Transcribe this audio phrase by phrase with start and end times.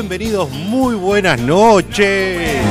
[0.00, 2.62] Bienvenidos, muy buenas noches.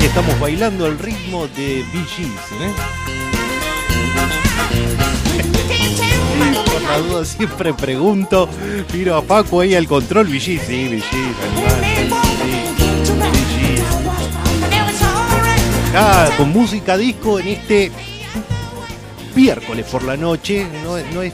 [0.00, 2.04] Y estamos bailando el ritmo de Bee
[2.60, 2.72] ¿eh?
[6.64, 8.48] Por la duda siempre pregunto,
[8.92, 10.58] miro a Paco ahí al control, Bee sí,
[15.94, 17.92] Ah, con música disco en este
[19.36, 21.32] miércoles por la noche, no, no es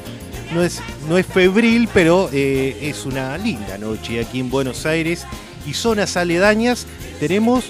[0.53, 5.27] no es, no es febril, pero eh, es una linda noche aquí en Buenos Aires
[5.66, 6.87] y zonas aledañas
[7.21, 7.65] tenemos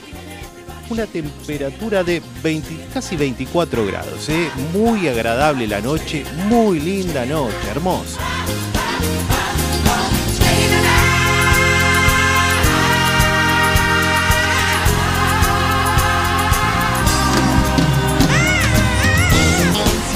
[0.91, 4.29] una temperatura de 20, casi 24 grados.
[4.29, 4.49] ¿eh?
[4.73, 8.21] Muy agradable la noche, muy linda noche, hermosa.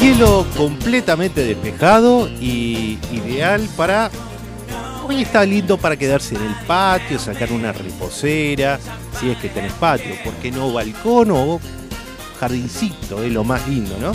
[0.08, 4.10] Cielo completamente despejado y ideal para...
[5.06, 8.80] Hoy está lindo para quedarse en el patio, sacar una reposera,
[9.20, 11.60] si es que tenés patio, ¿por qué no balcón o
[12.40, 13.22] jardincito?
[13.22, 14.12] Es lo más lindo, ¿no?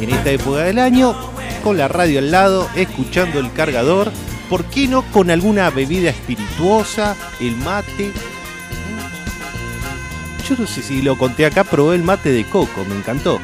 [0.00, 1.14] En esta época del año,
[1.62, 4.10] con la radio al lado, escuchando el cargador,
[4.50, 8.10] ¿por qué no con alguna bebida espirituosa, el mate?
[10.48, 13.40] Yo no sé si lo conté acá, probé el mate de coco, me encantó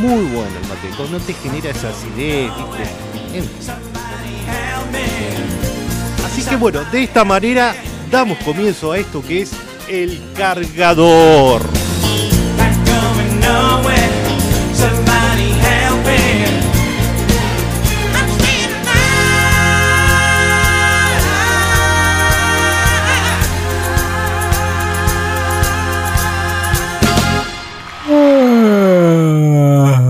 [0.00, 2.84] muy bueno el mate, no te genera esa acidez, ¿viste?
[6.24, 7.74] Así que bueno, de esta manera
[8.10, 9.52] damos comienzo a esto que es
[9.88, 11.62] el cargador.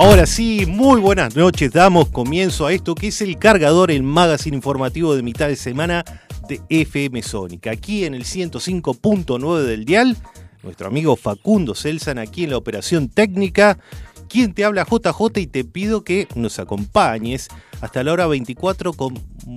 [0.00, 1.72] Ahora sí, muy buenas noches.
[1.72, 6.04] Damos comienzo a esto que es el cargador, el magazine informativo de mitad de semana
[6.48, 7.72] de FM Sónica.
[7.72, 10.16] Aquí en el 105.9 del Dial,
[10.62, 13.80] nuestro amigo Facundo Celsan aquí en la operación técnica.
[14.28, 17.48] Quien te habla JJ y te pido que nos acompañes
[17.80, 19.14] hasta la hora 24 con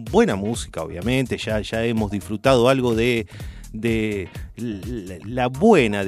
[0.09, 1.37] buena música, obviamente.
[1.37, 3.27] Ya, ya hemos disfrutado algo de,
[3.73, 4.27] de
[5.23, 6.03] la buena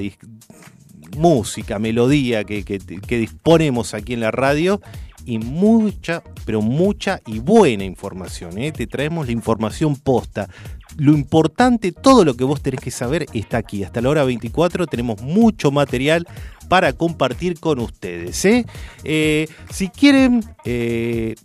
[1.15, 2.63] música, melodía que,
[3.07, 4.81] disponemos aquí en la radio
[5.25, 8.57] y mucha, pero mucha y buena información.
[8.57, 8.71] ¿eh?
[8.71, 10.49] Te traemos la información posta.
[10.97, 13.83] Lo importante, todo lo que vos tenés que saber está aquí.
[13.83, 16.27] Hasta la hora 24 tenemos mucho material
[16.67, 18.43] para compartir con ustedes.
[18.45, 18.65] ¿eh?
[19.03, 20.43] Eh, si quieren,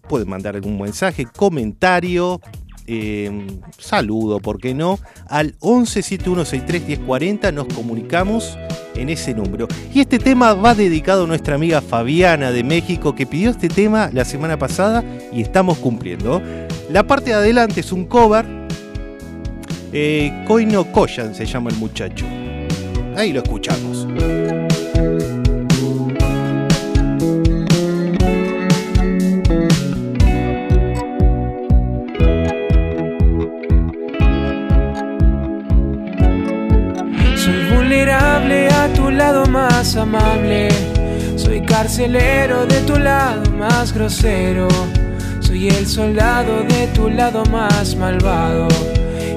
[0.09, 2.41] pueden mandar algún mensaje, comentario,
[3.79, 4.99] saludo, ¿por qué no?
[5.29, 8.59] Al 11 7163 1040 nos comunicamos
[8.95, 9.69] en ese número.
[9.95, 14.11] Y este tema va dedicado a nuestra amiga Fabiana de México que pidió este tema
[14.13, 16.43] la semana pasada y estamos cumpliendo.
[16.91, 18.47] La parte de adelante es un cover.
[19.93, 22.27] Eh, Koino Koyan se llama el muchacho.
[23.17, 24.07] Ahí lo escuchamos.
[39.11, 40.69] Lado más amable.
[41.37, 44.69] Soy carcelero de tu lado más grosero.
[45.41, 48.69] Soy el soldado de tu lado más malvado.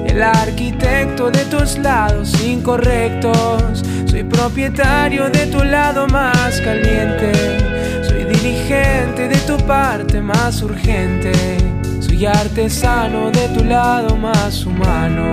[0.06, 3.82] El arquitecto de tus lados incorrectos.
[4.06, 7.32] Soy propietario de tu lado más caliente.
[8.02, 11.32] Soy dirigente de tu parte más urgente.
[12.00, 15.32] Soy artesano de tu lado más humano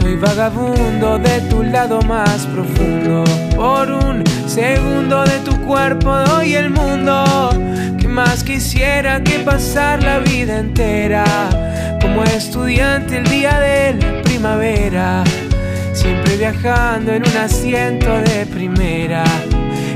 [0.00, 3.22] Soy vagabundo de tu lado más profundo.
[3.54, 7.50] Por un segundo de tu cuerpo doy el mundo.
[7.96, 11.24] Que más quisiera que pasar la vida entera
[12.02, 15.22] como estudiante el día del primavera,
[15.92, 19.22] siempre viajando en un asiento de primera.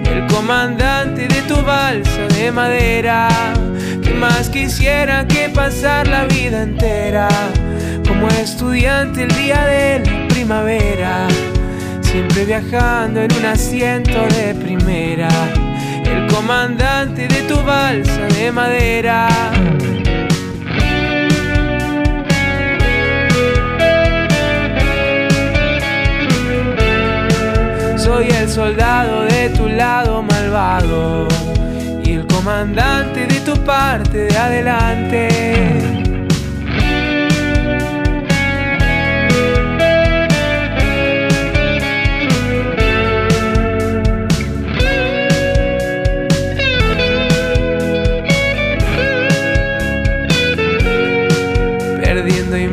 [0.05, 3.29] El comandante de tu balsa de madera,
[4.01, 7.29] que más quisiera que pasar la vida entera
[8.09, 11.29] como estudiante el día de la primavera,
[12.01, 15.29] siempre viajando en un asiento de primera,
[16.05, 19.29] el comandante de tu balsa de madera.
[27.97, 31.29] Soy el soldado de tu lado malvado
[32.03, 35.98] y el comandante de tu parte de adelante.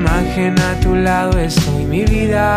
[0.04, 2.56] A tu lado estoy mi vida.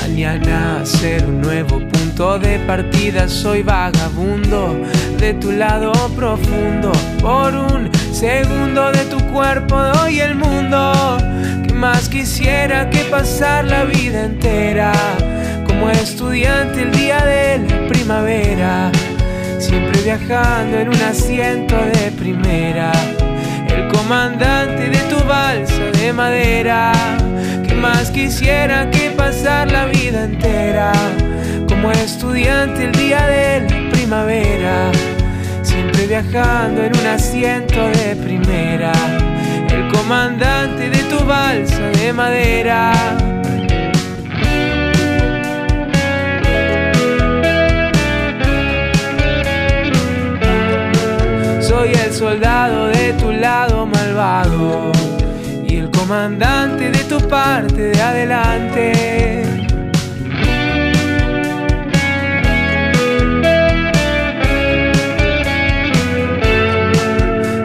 [0.00, 3.28] Mañana ser un nuevo punto de partida.
[3.28, 4.80] Soy vagabundo
[5.18, 6.92] de tu lado profundo.
[7.20, 11.18] Por un segundo de tu cuerpo doy el mundo.
[11.66, 14.92] Que más quisiera que pasar la vida entera.
[15.66, 18.92] Como estudiante el día de la primavera.
[19.58, 22.92] Siempre viajando en un asiento de primera
[23.74, 26.92] el comandante de tu balsa de madera,
[27.66, 30.92] que más quisiera que pasar la vida entera,
[31.68, 34.92] como estudiante el día de la primavera,
[35.62, 38.92] siempre viajando en un asiento de primera,
[39.70, 43.31] el comandante de tu balsa de madera.
[51.82, 54.92] Soy el soldado de tu lado malvado
[55.66, 59.42] y el comandante de tu parte de adelante.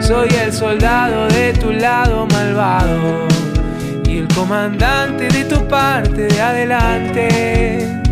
[0.00, 3.28] Soy el soldado de tu lado malvado
[4.04, 8.02] y el comandante de tu parte de adelante.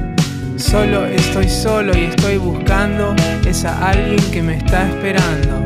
[0.56, 3.12] Solo estoy solo y estoy buscando
[3.44, 5.65] esa alguien que me está esperando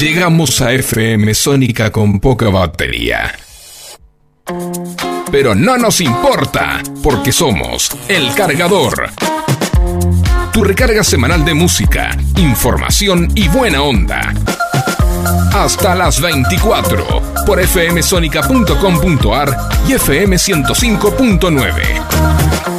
[0.00, 3.32] llegamos a FM Sónica con poca batería.
[5.30, 9.10] Pero no nos importa, porque somos El Cargador.
[10.52, 14.32] Tu recarga semanal de música, información y buena onda.
[15.52, 19.48] Hasta las 24 por fmsonica.com.ar
[19.88, 22.77] y fm105.9.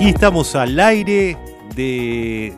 [0.00, 1.36] Aquí estamos al aire
[1.76, 2.54] de...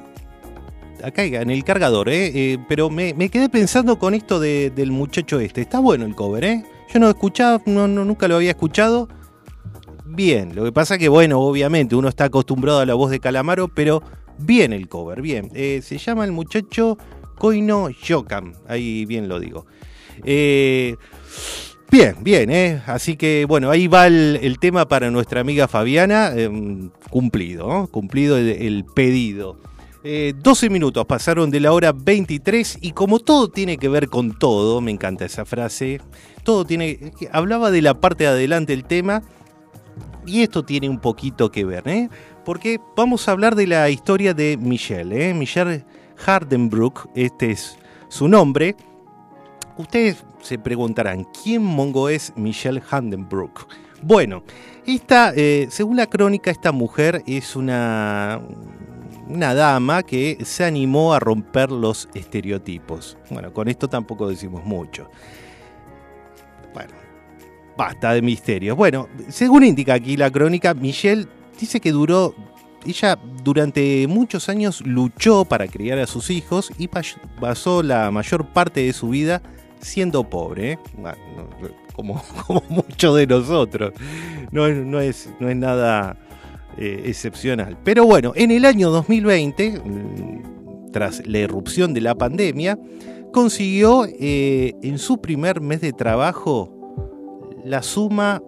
[1.03, 2.31] Acá en el cargador, ¿eh?
[2.33, 5.63] eh pero me, quedé pensando con esto de, del muchacho este.
[5.63, 6.65] Está bueno el cover, ¿eh?
[6.95, 9.09] Yo no escuchaba, no, no, nunca lo había escuchado.
[10.05, 13.67] Bien, lo que pasa que, bueno, obviamente uno está acostumbrado a la voz de Calamaro,
[13.67, 14.05] pero
[14.39, 15.51] bien el cover, bien.
[15.53, 16.97] Eh, se llama el muchacho
[17.39, 19.67] Koino Yokam, ahí bien lo digo.
[20.25, 20.95] Eh...
[21.93, 22.83] Bien, bien, ¿eh?
[22.87, 26.33] Así que bueno, ahí va el, tema para nuestra amiga Fabiana.
[26.35, 27.87] Em, cumplido.
[27.89, 29.59] Cumplido el, pedido.
[30.03, 34.39] 12 eh, minutos pasaron de la hora 23 y como todo tiene que ver con
[34.39, 36.01] todo, me encanta esa frase,
[36.43, 39.23] todo tiene, hablaba de la parte de adelante del tema
[40.27, 42.09] y esto tiene un poquito que ver, ¿eh?
[42.45, 45.35] Porque vamos a hablar de la historia de Michelle, ¿eh?
[45.35, 45.85] Michelle
[46.27, 47.77] Hardenbrook, este es
[48.09, 48.77] su nombre.
[49.83, 53.67] Ustedes se preguntarán, ¿quién mongo es Michelle Handenbrook?
[54.01, 54.45] Bueno,
[54.87, 58.41] esta, eh, según la crónica, esta mujer es una,
[59.27, 63.19] una dama que se animó a romper los estereotipos.
[63.29, 65.11] Bueno, con esto tampoco decimos mucho.
[66.73, 66.93] Bueno,
[67.77, 68.77] basta de misterios.
[68.77, 71.27] Bueno, según indica aquí la crónica, Michelle
[71.59, 72.37] dice que duró
[72.87, 76.89] ella durante muchos años luchó para criar a sus hijos y
[77.41, 79.43] pasó la mayor parte de su vida
[79.83, 80.79] siendo pobre, ¿eh?
[81.95, 83.93] como, como muchos de nosotros.
[84.51, 86.17] No no es, nada
[86.79, 87.77] eh, excepcional.
[87.85, 92.79] Pero bueno, en el año 2020, mm, tras la irrupción de la pandemia,
[93.33, 96.71] consiguió eh, en su primer mes de trabajo
[97.65, 98.43] la suma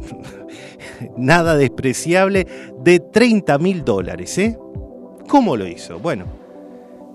[1.16, 2.46] nada despreciable
[2.82, 4.40] de 30 mil dólares.
[5.28, 5.98] ¿Cómo lo hizo?
[5.98, 6.39] Bueno,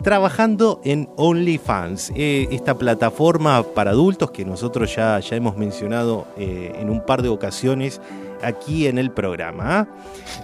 [0.04, 6.74] trabajando en OnlyFans, eh, esta plataforma para adultos que nosotros ya, ya hemos mencionado eh,
[6.80, 8.02] en un par de ocasiones
[8.42, 9.80] aquí en el programa.
[9.80, 9.88] ¿ah?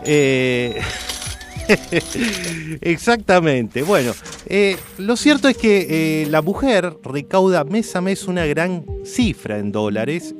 [0.03, 0.81] Eh,
[2.81, 3.83] exactamente.
[3.83, 4.13] Bueno,
[4.97, 10.33] lo cierto es que la mujer recauda mes a mes una gran cifra en dólares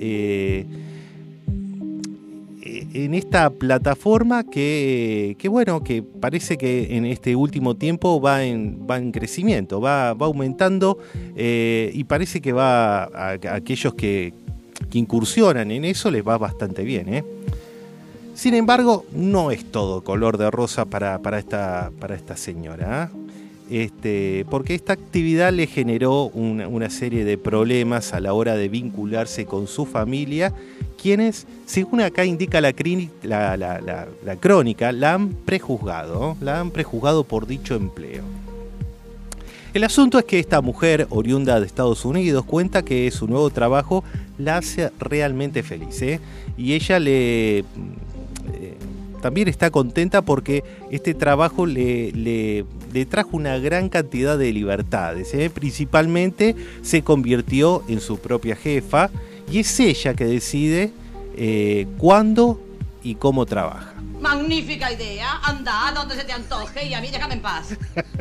[2.93, 8.97] en esta plataforma que, bueno, que parece que en este último tiempo va en, va
[8.97, 10.97] en crecimiento, va, va aumentando
[11.35, 14.33] eh, y parece que va a, aquellos que,
[14.93, 17.13] incursionan en eso les va bastante bien.
[17.13, 17.23] ¿eh?
[18.33, 23.03] Sin embargo, no es todo color de rosa para, esta, para esta señora.
[23.03, 23.09] ¿ah?
[23.71, 29.45] Este, porque esta actividad le generó una, serie de problemas a la hora de vincularse
[29.45, 30.51] con su familia,
[31.01, 38.23] quienes, según acá indica la, crónica, la han prejuzgado, la han prejuzgado por dicho empleo.
[39.73, 44.03] El asunto es que esta mujer, oriunda de Estados Unidos, cuenta que su nuevo trabajo
[44.37, 46.01] la hace realmente feliz.
[46.01, 46.19] ¿eh?
[46.57, 47.63] Y ella le,
[49.21, 52.65] también está contenta porque este trabajo le,
[53.09, 55.33] trajo una gran cantidad de libertades.
[55.33, 55.49] ¿eh?
[55.49, 59.09] Principalmente se convirtió en su propia jefa
[59.51, 60.91] y es ella que decide
[61.37, 62.61] eh, cuándo
[63.03, 63.93] y cómo trabaja.
[64.19, 65.39] Magnífica idea.
[65.43, 67.75] Anda a donde se te antoje y a mí déjame en paz.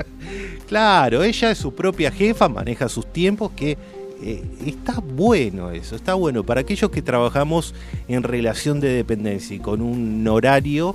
[0.68, 3.76] claro, ella es su propia jefa, maneja sus tiempos que
[4.22, 6.44] eh, está bueno eso, está bueno.
[6.44, 7.74] Para aquellos que trabajamos
[8.08, 10.94] en relación de dependencia y con un horario,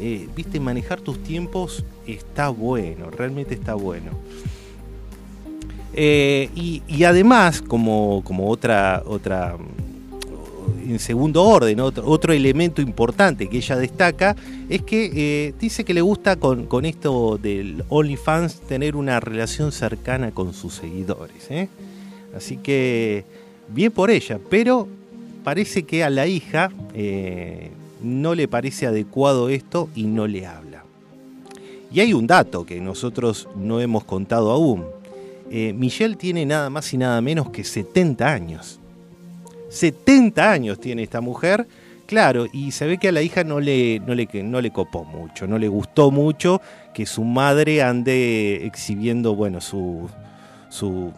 [0.00, 4.12] eh, viste, manejar tus tiempos está bueno, realmente está bueno.
[5.94, 9.58] Eh, y, además, como, como otra, otra,
[10.88, 14.34] en segundo orden, otro, elemento importante que ella destaca
[14.70, 20.30] es que dice que le gusta con, con esto del OnlyFans tener una relación cercana
[20.30, 21.50] con sus seguidores.
[22.36, 23.24] Así que
[23.68, 24.88] bien por ella, pero
[25.44, 27.70] parece que a la hija eh,
[28.02, 30.84] no le parece adecuado esto y no le habla.
[31.92, 34.84] Y hay un dato que nosotros no hemos contado aún.
[35.50, 38.80] Eh, Michelle tiene nada más y nada menos que 70 años.
[39.68, 41.66] 70 años tiene esta mujer,
[42.06, 45.04] claro, y se ve que a la hija no le, no le, no le copó
[45.04, 46.60] mucho, no le gustó mucho
[46.92, 50.10] que su madre ande exhibiendo, bueno, su,
[50.68, 51.12] su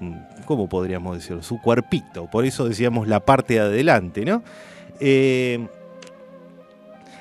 [0.44, 1.42] ¿cómo podríamos decirlo?
[1.42, 4.42] Su cuerpito, por eso decíamos la parte de adelante, ¿no?
[5.00, 5.66] Eh,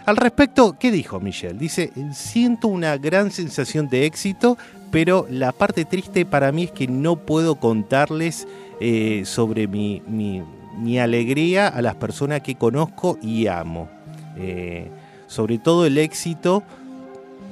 [0.06, 1.58] al respecto, ¿qué dijo Michelle?
[1.58, 4.58] Dice, siento una gran sensación de éxito,
[4.92, 8.48] pero la parte triste para mí es que no puedo contarles
[8.82, 13.90] eh, sobre mi, mi, alegría a las personas que conozco y amo.
[14.36, 14.92] Eh,
[15.28, 16.64] sobre todo el éxito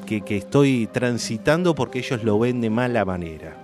[0.05, 3.55] que, que estoy transitando porque ellos lo ven de mala manera.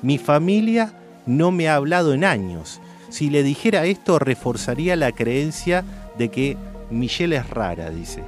[0.00, 0.92] Mi familia
[1.28, 2.80] no me ha hablado en años.
[3.10, 5.84] Si le dijera esto, reforzaría la creencia
[6.18, 6.56] de que
[6.90, 8.24] Michelle es rara, dice.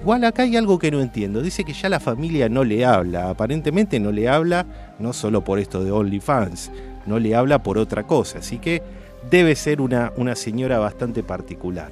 [0.00, 1.42] Igual acá hay algo que no entiendo.
[1.42, 3.30] Dice que ya la familia no le habla.
[3.30, 4.66] Aparentemente no le habla
[4.98, 6.70] no solo por esto de OnlyFans,
[7.06, 8.38] no le habla por otra cosa.
[8.38, 8.82] Así que
[9.30, 11.90] debe ser una, una señora bastante particular.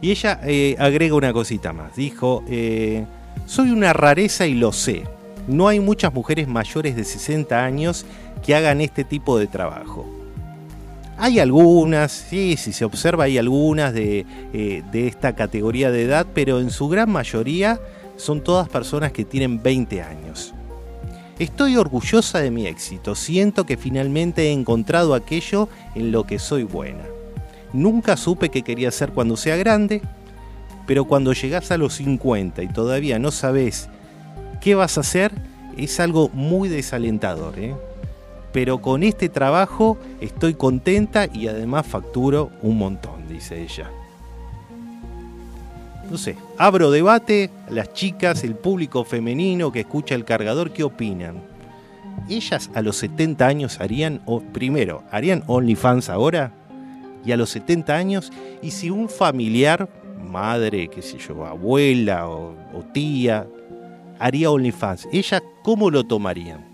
[0.00, 1.94] Y ella eh, agrega una cosita más.
[1.94, 3.04] Dijo, eh,
[3.46, 5.04] soy una rareza y lo sé.
[5.46, 8.06] No hay muchas mujeres mayores de 60 años
[8.44, 10.08] que hagan este tipo de trabajo.
[11.16, 16.26] Hay algunas, sí, si se observa hay algunas de, eh, de esta categoría de edad,
[16.32, 17.78] pero en su gran mayoría
[18.16, 20.54] son todas personas que tienen 20 años.
[21.38, 26.64] Estoy orgullosa de mi éxito, siento que finalmente he encontrado aquello en lo que soy
[26.64, 27.04] buena.
[27.72, 30.02] Nunca supe qué quería ser cuando sea grande,
[30.86, 33.88] pero cuando llegas a los 50 y todavía no sabes
[34.60, 35.32] qué vas a hacer,
[35.76, 37.58] es algo muy desalentador.
[37.58, 37.74] ¿eh?
[38.52, 43.90] Pero con este trabajo estoy contenta y además facturo un montón, dice ella.
[46.10, 51.40] No sé, abro debate, las chicas, el público femenino que escucha el cargador, ¿qué opinan?
[52.28, 56.52] Ellas a los 70 años harían, o primero, harían OnlyFans ahora,
[57.24, 59.88] y a los 70 años, y si un familiar,
[60.28, 63.46] madre, qué sé yo, abuela o, o tía,
[64.18, 66.69] haría OnlyFans, ¿ellas cómo lo tomarían?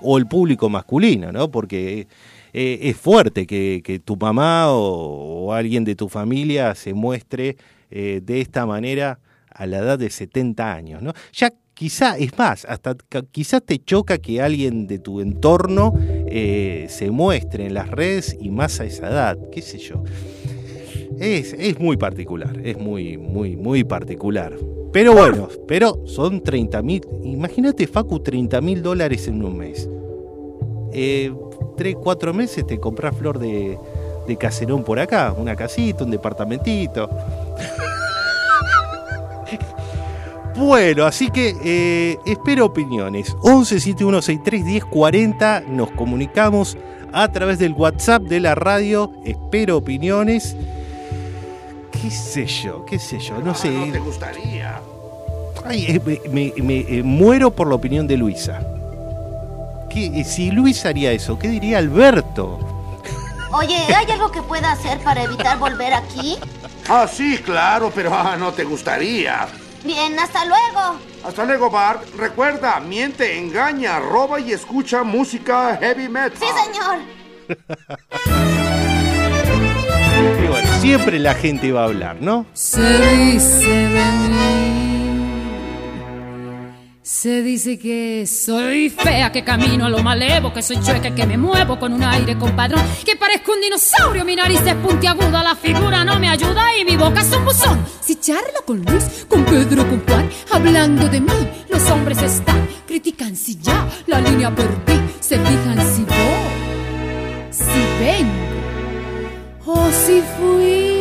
[0.00, 1.50] O el público masculino, ¿no?
[1.50, 2.06] Porque
[2.52, 7.56] eh, es fuerte que, tu mamá o, alguien de tu familia se muestre
[7.90, 9.18] eh, de esta manera
[9.50, 11.12] a la edad de 70 años, ¿no?
[11.32, 12.96] Ya quizá, es más, hasta
[13.30, 15.94] quizás te choca que alguien de tu entorno
[16.28, 20.04] eh, se muestre en las redes y más a esa edad, qué sé yo.
[21.18, 24.56] Es, es muy particular, es muy, muy, muy particular.
[24.94, 29.88] Pero bueno, pero son 30 mil, imagínate Facu, 30 mil dólares en un mes.
[30.92, 31.34] Eh,
[31.76, 33.76] tres, cuatro meses te compras flor de,
[34.28, 37.10] de caserón por acá, una casita, un departamentito.
[40.56, 43.34] Bueno, así que eh, espero opiniones.
[43.42, 46.78] 11 7163 1040 nos comunicamos
[47.12, 49.10] a través del WhatsApp de la radio.
[49.24, 50.56] Espero opiniones.
[52.04, 52.84] ¿Qué sé yo?
[52.84, 53.38] ¿Qué sé yo?
[53.38, 53.68] No sé.
[53.68, 54.78] Ah, no te gustaría.
[55.64, 58.60] Ay, eh, me, me- me, eh, muero por la opinión de Luisa.
[59.88, 62.58] ¿Qué, eh, si Luis haría eso, ¿qué diría Alberto?
[63.52, 66.36] Oye, ¿hay algo que pueda hacer para evitar volver aquí?
[66.90, 69.46] Ah, sí, claro, pero ah, no te gustaría.
[69.82, 70.98] Bien, hasta luego.
[71.26, 72.02] Hasta luego, Bart.
[72.18, 76.32] Recuerda, miente, engaña, roba y escucha música heavy metal.
[76.38, 76.98] Sí, señor.
[80.42, 82.44] Y bueno, siempre la gente va a hablar, ¿no?
[82.52, 85.24] Se dice de mí.
[87.02, 91.38] Se dice que soy fea, que camino a lo malevo, que soy chueca, que me
[91.38, 96.04] muevo con un aire compadrón, que parezco un dinosaurio, mi nariz es puntiaguda, la figura
[96.04, 97.82] no me ayuda y mi boca es un buzón.
[98.02, 103.34] Si charlo con Luis, con Pedro, con Juan, hablando de mí, los hombres están, critican
[103.34, 108.53] si ya la línea perdí, se fijan si voy, si vengo
[109.66, 110.94] o si fui.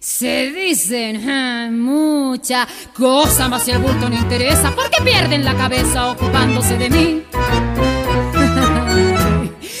[0.00, 6.10] Se dicen ah, muchas cosas, más si el bulto no interesa, porque pierden la cabeza
[6.12, 7.22] ocupándose de mí.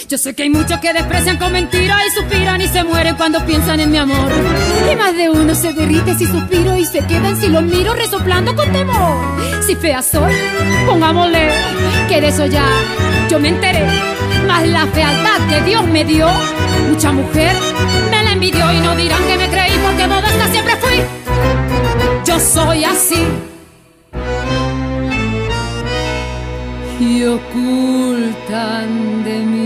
[0.08, 3.44] Yo sé que hay muchos que desprecian con mentiras y suspiran y se mueren cuando
[3.44, 4.30] piensan en mi amor.
[4.92, 8.54] Y más de uno se derrite si suspiro y se quedan si lo miro resoplando
[8.54, 9.16] con temor.
[9.66, 10.32] Si fea soy,
[10.86, 11.50] pongámosle
[12.08, 12.64] que de eso ya
[13.28, 14.15] yo me enteré.
[14.46, 16.28] Más la fealdad que Dios me dio,
[16.88, 17.54] mucha mujer
[18.10, 21.02] me la envidió y no dirán que me creí porque modesta siempre fui.
[22.24, 23.24] Yo soy así.
[27.00, 28.90] y ocultan
[29.24, 29.65] de mí.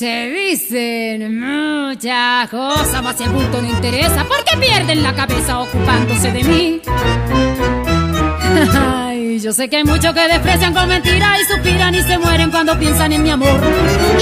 [0.00, 6.32] Se dicen muchas cosas, más si el bulto no interesa, porque pierden la cabeza ocupándose
[6.32, 6.80] de mí.
[8.82, 12.50] Ay, yo sé que hay muchos que desprecian con mentiras y suspiran y se mueren
[12.50, 13.60] cuando piensan en mi amor.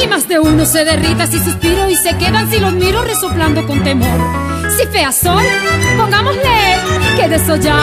[0.02, 3.64] Y más de uno se derrita si suspiro y se quedan si los miro resoplando
[3.64, 4.18] con temor.
[4.76, 5.44] Si fea soy,
[5.96, 6.74] pongámosle
[7.20, 7.78] que de eso ya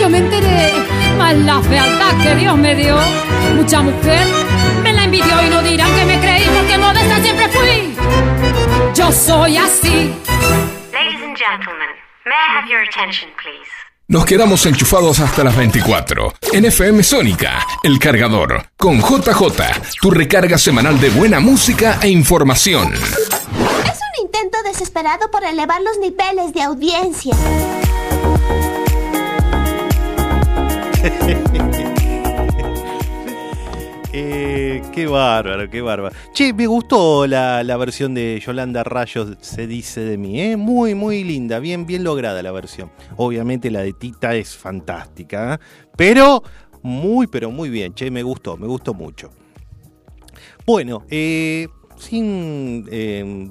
[0.00, 0.72] yo me enteré.
[1.16, 2.98] Más la fealdad que Dios me dio,
[3.54, 4.26] mucha mujer
[4.82, 6.20] me la envidió y no dirán que me
[8.98, 10.12] Yo soy así.
[10.92, 11.88] Ladies and gentlemen,
[12.26, 13.70] may I have your attention, please?
[14.08, 16.34] Nos quedamos enchufados hasta las 24.
[16.52, 22.92] En FM Sónica, El Cargador, con JJ, tu recarga semanal de buena música e información.
[22.92, 27.36] Es un intento desesperado por elevar los niveles de audiencia.
[34.20, 36.12] Eh, qué bárbaro, qué bárbaro.
[36.34, 40.56] Che, me gustó la, la versión de Yolanda Rayos, se dice de mí, ¿eh?
[40.56, 42.90] Muy, muy linda, bien, bien lograda la versión.
[43.16, 45.58] Obviamente la de Tita es fantástica, ¿eh?
[45.96, 46.42] pero
[46.82, 49.30] muy, pero muy bien, che, me gustó, me gustó mucho.
[50.66, 51.04] Bueno,
[51.96, 52.86] sin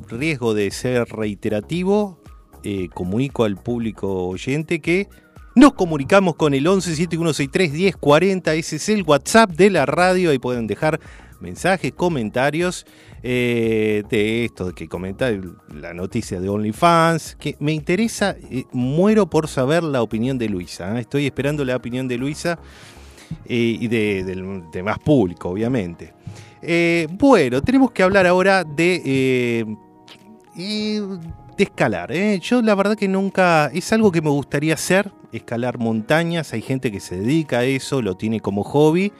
[0.09, 2.19] riesgo de ser reiterativo,
[2.93, 5.07] comunico al público oyente que
[5.57, 10.39] nos comunicamos con el 11 7163 1040, ese es el WhatsApp de la radio, ahí
[10.39, 10.99] pueden dejar
[11.39, 12.85] mensajes, comentarios
[13.23, 15.29] eh, de esto, que comenta
[15.73, 20.95] la noticia de OnlyFans, que me interesa, eh, muero por saber la opinión de Luisa,
[20.95, 21.01] ¿eh?
[21.01, 22.59] estoy esperando la opinión de Luisa
[23.45, 26.13] y de- del demás público, obviamente.
[27.19, 29.65] Bueno, tenemos que hablar ahora de,
[31.57, 32.11] de escalar.
[32.11, 32.39] ¿eh?
[32.39, 36.91] Yo la verdad que nunca, es algo que me gustaría hacer, escalar montañas, hay gente
[36.91, 39.11] que se dedica a eso, lo tiene como hobby.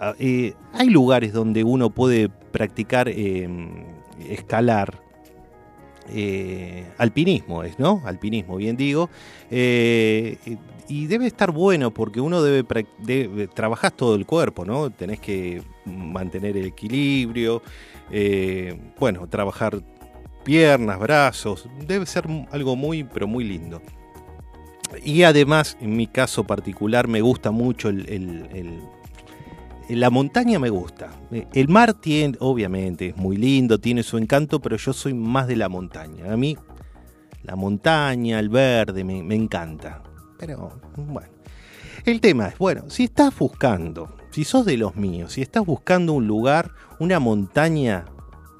[0.00, 3.48] Ah, eh, hay lugares donde uno puede practicar eh,
[4.28, 5.02] escalar.
[6.10, 8.00] eh, alpinismo es, ¿no?
[8.04, 9.10] Alpinismo, bien digo.
[9.50, 14.88] Y debe estar bueno porque uno debe, debe trabajar todo el cuerpo, ¿no?
[14.90, 17.60] Tenés que mantener el equilibrio,
[18.98, 19.82] bueno, trabajar
[20.48, 23.82] piernas, brazos, debe ser algo muy, pero muy lindo.
[25.04, 28.80] Y además, en mi caso particular, me gusta mucho el,
[29.90, 31.10] la montaña me gusta.
[31.32, 35.48] Eh, El mar tiene, obviamente, es muy lindo, tiene su encanto, pero yo soy más
[35.48, 36.32] de la montaña.
[36.32, 36.56] A mí,
[37.42, 40.02] la montaña, el verde, me, me encanta.
[40.38, 41.28] Pero, bueno.
[42.06, 46.14] El tema es, bueno, si estás buscando, si sos de los míos, si estás buscando
[46.14, 48.06] un lugar, una montaña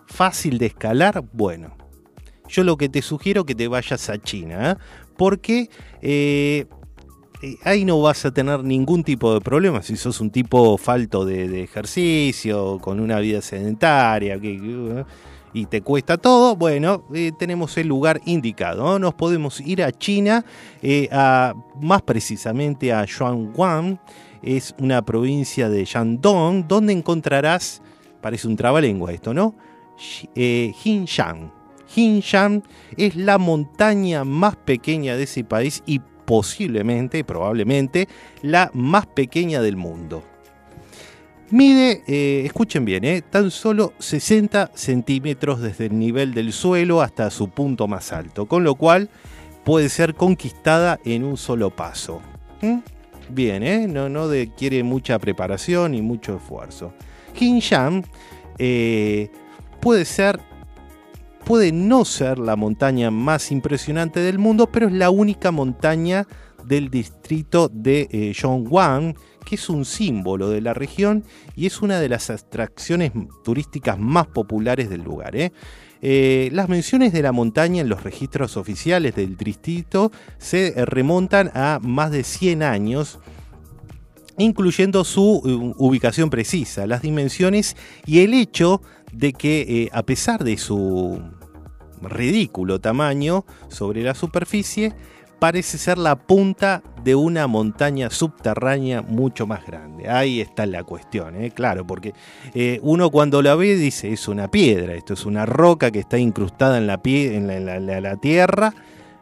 [0.07, 1.78] fácil de escalar, bueno,
[2.49, 4.75] yo lo que te sugiero que te vayas a China, ¿eh?
[5.17, 5.71] porque
[6.03, 6.67] eh,
[7.43, 11.25] eh, ahí no vas a tener ningún tipo de problema si sos un tipo falto
[11.25, 14.39] de, de ejercicio, con una vida sedentaria
[15.55, 17.05] y te cuesta todo, bueno,
[17.39, 18.85] tenemos el lugar indicado.
[18.85, 18.99] ¿no?
[18.99, 20.45] Nos podemos ir a China,
[21.11, 23.99] a, más precisamente a Shuangwan,
[24.43, 27.83] es una provincia de Shandong, donde encontrarás,
[28.21, 29.55] parece un trabalengua esto, ¿no?
[30.35, 31.58] Eh, Hinshan.
[31.94, 32.62] Hinshan
[32.96, 38.09] es la montaña más pequeña de ese país y posiblemente, probablemente,
[38.42, 40.22] la más pequeña del mundo.
[41.51, 47.31] Mide, eh, escuchen bien, eh, tan solo 60 centímetros desde el nivel del suelo hasta
[47.31, 49.09] su punto más alto, con lo cual
[49.64, 52.20] puede ser conquistada en un solo paso.
[52.61, 52.79] ¿Mm?
[53.31, 56.92] Bien, eh, no, no de- quiere mucha preparación y mucho esfuerzo.
[58.59, 59.31] Eh,
[59.81, 60.40] puede ser
[61.49, 66.29] puede no ser la montaña más impresionante del mundo, pero es la única montaña
[66.67, 68.35] del distrito de eh,
[69.47, 71.25] que es un símbolo de la región
[71.57, 73.13] y es una de las atracciones
[73.45, 75.37] turísticas más populares del lugar.
[75.37, 75.53] ¿eh?
[76.03, 81.51] Eh, las menciones de la montaña en los registros oficiales del distrito se eh, remontan
[81.55, 83.21] a más de 100 años
[84.37, 88.83] incluyendo su ubicación precisa, las dimensiones y el hecho
[89.13, 91.21] de que a pesar de su
[92.03, 94.93] ridículo tamaño sobre la superficie,
[95.39, 100.09] parece ser la punta de una montaña subterránea mucho más grande.
[100.09, 101.53] Ahí está la cuestión, ¿eh?
[101.53, 102.13] claro, porque
[102.55, 106.19] eh, uno cuando la ve dice es una piedra, esto es una roca que está
[106.19, 107.47] incrustada en la, pie- en
[108.03, 108.75] la- tierra.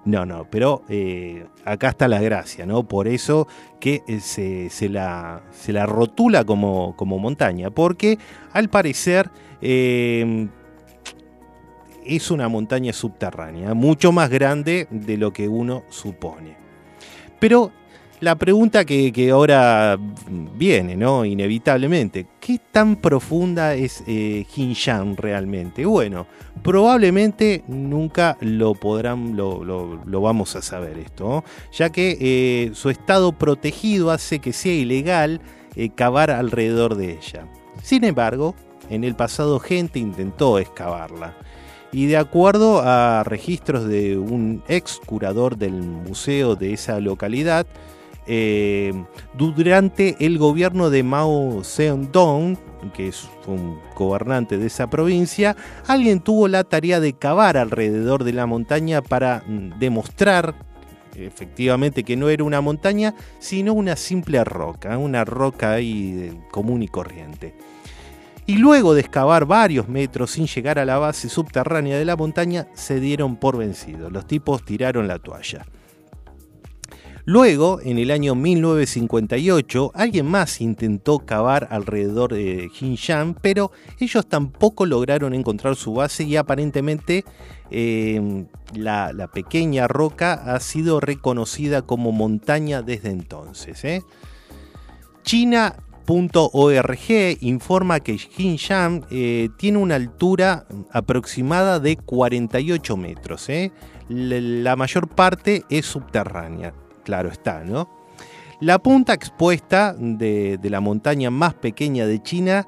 [0.06, 2.84] No, no, pero eh, acá está la gracia, ¿no?
[2.84, 3.48] Por eso
[3.80, 8.16] que se, se la, se la rotula como, como montaña, porque
[8.52, 9.30] al parecer
[12.06, 16.56] es una montaña subterránea, mucho más grande de lo que uno supone.
[17.38, 17.72] Pero
[18.20, 19.98] la pregunta que, ahora
[20.56, 21.24] viene, ¿no?
[21.24, 24.46] Inevitablemente, ¿qué tan profunda es eh,
[25.16, 25.84] realmente?
[25.84, 26.26] Bueno,
[26.62, 34.10] probablemente nunca lo podrán, lo, vamos a saber esto, ya que eh, su estado protegido
[34.10, 35.42] hace que sea ilegal
[35.74, 37.46] eh, cavar alrededor de ella.
[37.82, 38.54] Sin embargo,
[38.88, 41.36] en el pasado gente intentó excavarla.
[41.96, 47.66] Y de acuerdo a registros de un ex curador del museo de esa localidad,
[48.26, 48.92] eh,
[49.32, 52.58] durante el gobierno de Mao Zedong,
[52.92, 55.56] que es un gobernante de esa provincia,
[55.86, 60.54] alguien tuvo la tarea de cavar alrededor de la montaña para mm, demostrar
[61.14, 66.88] efectivamente que no era una montaña, sino una simple roca, una roca de- común y
[66.88, 67.54] corriente.
[68.46, 72.68] Y luego de excavar varios metros sin llegar a la base subterránea de la montaña,
[72.74, 74.12] se dieron por vencidos.
[74.12, 75.66] Los tipos tiraron la toalla.
[77.28, 84.86] Luego, en el año 1958, alguien más intentó cavar alrededor de Hinshan, pero ellos tampoco
[84.86, 87.24] lograron encontrar su base y aparentemente
[87.72, 93.84] eh, la, pequeña roca ha sido reconocida como montaña desde entonces.
[93.84, 94.02] ¿eh?
[96.06, 103.48] China.org informa que Hinshan eh, tiene una altura aproximada de 48 metros.
[103.48, 103.72] ¿eh?
[104.08, 106.72] La, la mayor parte es subterránea,
[107.04, 107.88] claro está, ¿no?
[108.60, 112.66] La punta expuesta de, la montaña más pequeña de China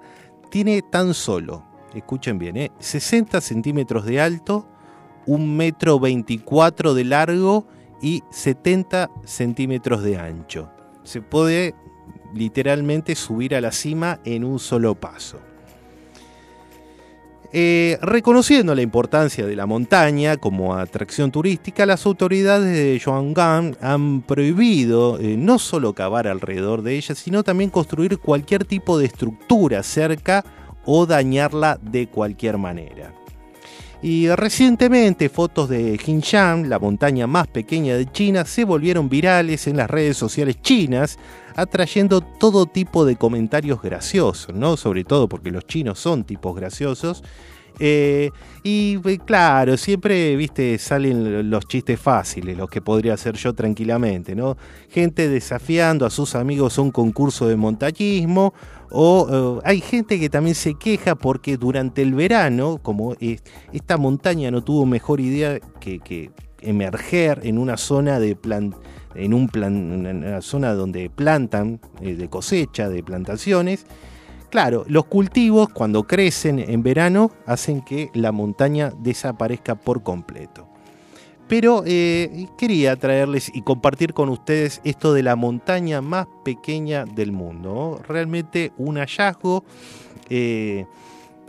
[0.50, 2.72] tiene tan solo, escuchen bien, ¿eh?
[2.78, 4.68] 60 centímetros de alto,
[5.26, 7.66] 1 metro 24 de largo
[8.02, 10.70] y 70 centímetros de ancho.
[11.04, 11.74] Se puede
[12.34, 15.38] literalmente subir a la cima en un solo paso.
[17.50, 24.20] Eh, reconociendo la importancia de la montaña como atracción turística, las autoridades de Yongan han
[24.20, 29.82] prohibido eh, no solo cavar alrededor de ella, sino también construir cualquier tipo de estructura
[29.82, 30.44] cerca
[30.84, 33.14] o dañarla de cualquier manera.
[34.00, 39.76] Y recientemente fotos de Hinshan, la montaña más pequeña de China, se volvieron virales en
[39.76, 41.18] las redes sociales chinas,
[41.56, 44.76] atrayendo todo tipo de comentarios graciosos, ¿no?
[44.76, 47.24] Sobre todo porque los chinos son tipos graciosos.
[47.80, 48.30] Eh,
[48.62, 54.34] y eh, claro, siempre, viste, salen los chistes fáciles, los que podría hacer yo tranquilamente,
[54.34, 54.56] ¿no?
[54.90, 58.54] Gente desafiando a sus amigos a un concurso de montañismo
[58.90, 63.14] o hay gente que también se queja porque durante el verano, como
[63.72, 68.36] esta montaña no tuvo mejor idea que, emerger en una zona de
[69.14, 73.86] en un una zona donde plantan eh, de cosecha, de plantaciones.
[74.50, 80.67] Claro, los cultivos cuando crecen en verano hacen que la montaña desaparezca por completo.
[81.48, 87.32] Pero eh, quería traerles y compartir con ustedes esto de la montaña más pequeña del
[87.32, 88.00] mundo.
[88.06, 89.64] Realmente un hallazgo
[90.28, 90.84] eh,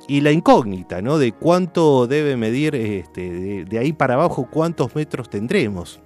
[0.08, 1.18] y la incógnita ¿no?
[1.18, 6.00] de cuánto debe medir este, de, ahí para abajo, cuántos metros tendremos.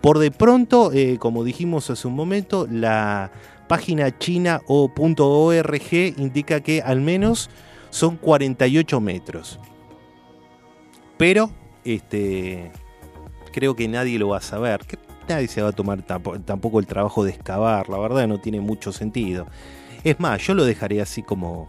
[0.00, 3.30] Por de pronto, eh, como dijimos hace un momento, la
[3.68, 7.50] página china o .org indica que al menos
[7.90, 9.60] son 48 metros.
[11.18, 11.50] Pero,
[11.84, 12.70] este,
[13.56, 14.82] creo que nadie lo va a saber.
[15.26, 18.92] Nadie se va a tomar tampoco el trabajo de excavar, la verdad no tiene mucho
[18.92, 19.46] sentido.
[20.04, 21.66] Es más, yo lo dejaría así como,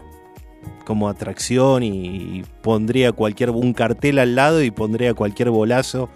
[0.85, 6.09] como atracción y, pondría cualquier un cartel al lado y pondría cualquier bolazo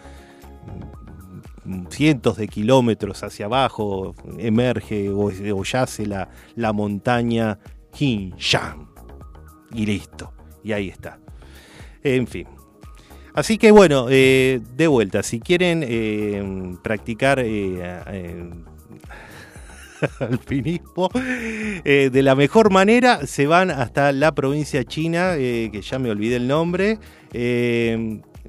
[1.90, 7.60] cientos de kilómetros hacia abajo emerge o, yace la, la montaña
[7.98, 8.90] Hinshan
[9.74, 11.20] y listo y ahí está
[12.04, 12.48] en fin
[13.34, 18.50] Así que bueno, eh, de vuelta, si quieren eh, practicar eh,
[20.20, 26.38] alpinismo de la mejor manera, se van hasta la provincia china, que ya me olvidé
[26.38, 27.00] el nombre.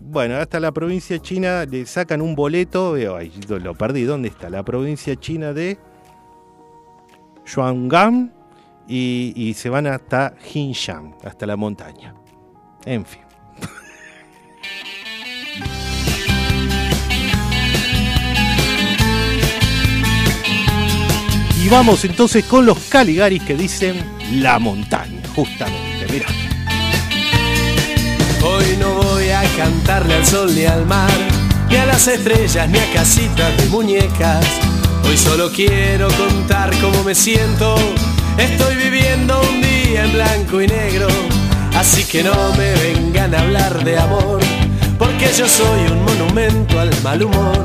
[0.00, 4.50] bueno, hasta la provincia china le sacan un boleto, ay, lo perdí, ¿dónde está?
[4.50, 5.78] La provincia china de
[7.46, 8.32] Shuanggang
[8.88, 12.14] y, se van hasta Hinshan, hasta la montaña.
[12.84, 13.31] En fin.
[21.72, 23.96] Vamos entonces con los Caligaris que dicen
[24.32, 26.26] la montaña, justamente, mira.
[28.44, 31.10] Hoy no voy a cantarle al sol ni al mar,
[31.70, 34.44] ni a las estrellas, ni a casitas de muñecas.
[35.04, 37.74] Hoy solo quiero contar cómo me siento.
[38.36, 41.08] Estoy viviendo un día en blanco y negro,
[41.74, 44.40] así que no me vengan a hablar de amor,
[44.98, 47.64] porque yo soy un monumento al mal humor.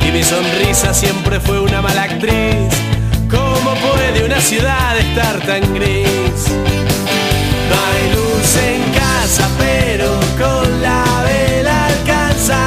[0.00, 2.75] Y mi sonrisa siempre fue una mala actriz
[4.16, 6.48] ¿Cómo puede una ciudad estar tan gris?
[7.68, 12.58] No hay luz en casa, pero con la vela alcanza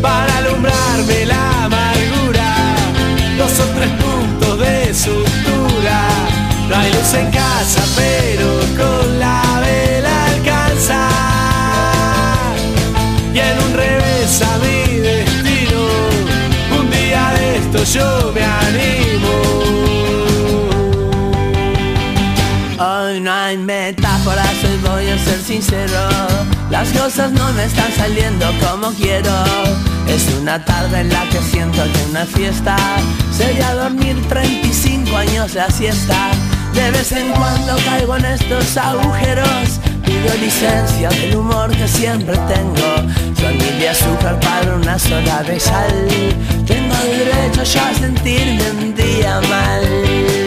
[0.00, 2.54] para alumbrarme la amargura.
[3.36, 6.08] Dos o tres puntos de sutura.
[6.68, 11.08] No hay luz en casa, pero con la vela alcanza.
[13.34, 15.80] Y en un revés a mi destino,
[16.78, 18.19] un día de esto yo
[25.50, 26.08] sincero,
[26.70, 29.34] las cosas no me están saliendo como quiero.
[30.06, 32.76] Es una tarde en la que siento que una fiesta
[33.36, 36.30] sería dormir 35 años de siesta.
[36.72, 42.88] De vez en cuando caigo en estos agujeros, pido licencia del humor que siempre tengo.
[43.40, 46.08] Soy de azúcar para una sola de sal.
[46.64, 50.39] Tengo derecho ya a sentirme un día mal.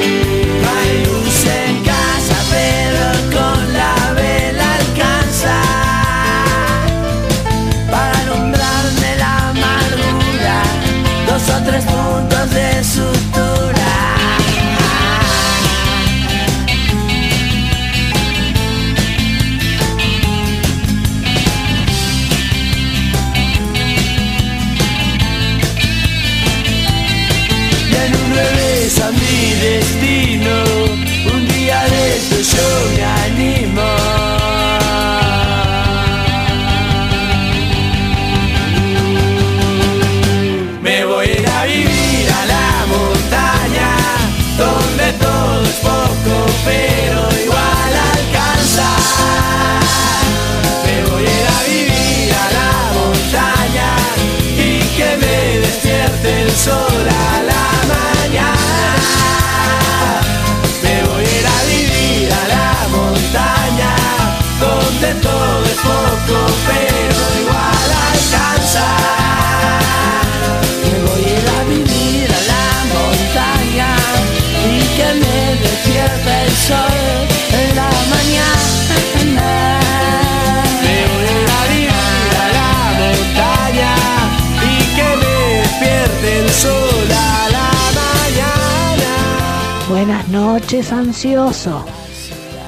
[90.64, 91.86] Noches, ansioso.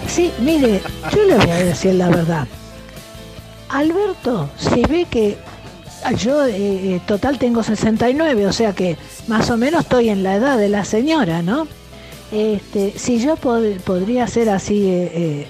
[0.08, 0.82] Sí, mire,
[1.14, 2.46] yo le voy a decir la verdad.
[3.70, 5.38] Alberto, si ve que
[6.18, 6.52] yo, eh,
[6.96, 10.68] eh, total, tengo 69, o sea que más o menos estoy en la edad de
[10.70, 11.68] la señora, ¿no?
[12.34, 15.48] Este, si yo pod- podría hacer así eh,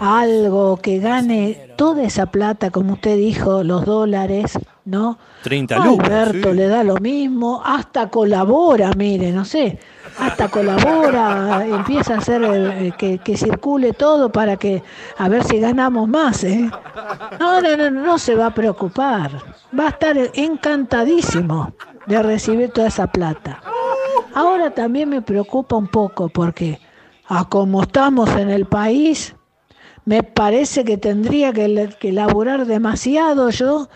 [0.00, 5.18] algo que gane toda esa plata, como usted dijo, los dólares, ¿no?
[5.42, 6.10] 30 lucas.
[6.10, 6.56] Alberto sí.
[6.56, 9.78] le da lo mismo, hasta colabora, mire, no sé,
[10.18, 14.82] hasta colabora, empieza a hacer que, que circule todo para que
[15.18, 16.70] a ver si ganamos más, ¿eh?
[17.38, 19.30] No, no, no, no se va a preocupar,
[19.78, 21.74] va a estar encantadísimo
[22.06, 23.60] de recibir toda esa plata.
[24.34, 26.80] Ahora también me preocupa un poco porque
[27.28, 29.34] a como estamos en el país,
[30.10, 33.88] me parece que tendría que, que laburar demasiado yo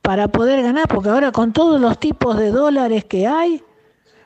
[0.00, 3.62] para poder ganar, porque ahora con todos los tipos de dólares que hay,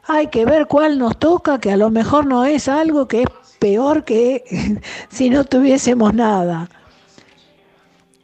[0.05, 3.29] hay que ver cuál nos toca, que a lo mejor no es algo que es
[3.59, 4.45] peor que
[5.09, 6.69] si no tuviésemos nada.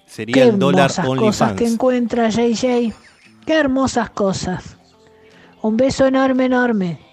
[0.06, 2.94] Sería Qué el dólar hermosas cosas que encuentra JJ.
[3.44, 4.76] Qué hermosas cosas.
[5.62, 7.09] Un beso enorme, enorme.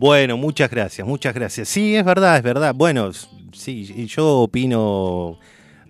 [0.00, 1.68] Bueno, muchas gracias, muchas gracias.
[1.68, 2.74] Sí, es verdad, es verdad.
[2.74, 3.10] Bueno,
[3.52, 5.38] sí, yo opino,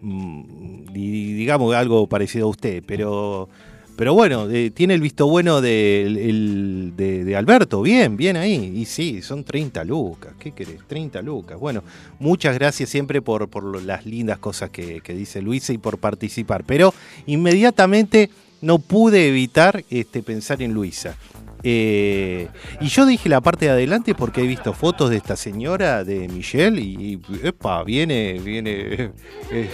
[0.01, 3.49] mm, di- digamos, algo parecido a usted, pero,
[3.95, 8.73] pero bueno, tiene el visto bueno de, de, Alberto, bien, bien ahí.
[8.75, 10.81] Y sí, son 30 lucas, ¿qué querés?
[10.89, 11.57] 30 lucas.
[11.61, 11.85] Bueno,
[12.19, 16.93] muchas gracias siempre por, las lindas cosas que, que dice Luisa y por participar, pero
[17.27, 18.29] inmediatamente
[18.61, 21.17] no pude evitar este, pensar en Luisa.
[21.63, 22.49] Eh,
[22.81, 26.29] y yo dije la parte de adelante porque he visto fotos de esta señora, de
[26.29, 29.13] Michelle, y, y, epa, viene, viene.
[29.53, 29.71] eh.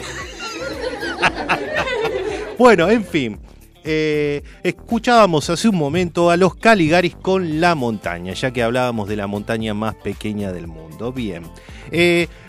[2.59, 3.39] bueno, en fin.
[3.85, 9.17] eh, escuchábamos hace un momento a los Caligaris con la montaña, ya que hablábamos de
[9.17, 11.13] la montaña más pequeña del mundo.
[11.13, 11.45] Bien.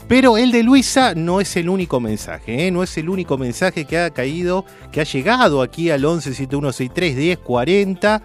[0.07, 3.99] Pero el de Luisa no es el único mensaje, no es el único mensaje que
[3.99, 8.23] ha caído, que ha llegado aquí al 11 7163 1040.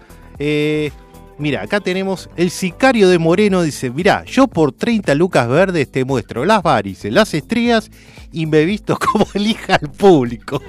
[1.43, 6.05] Mira, acá tenemos el sicario de Moreno, dice, mira, yo por 30 lucas verdes te
[6.05, 7.91] muestro las varices, las estrías
[8.31, 10.61] y me visto como elija al público.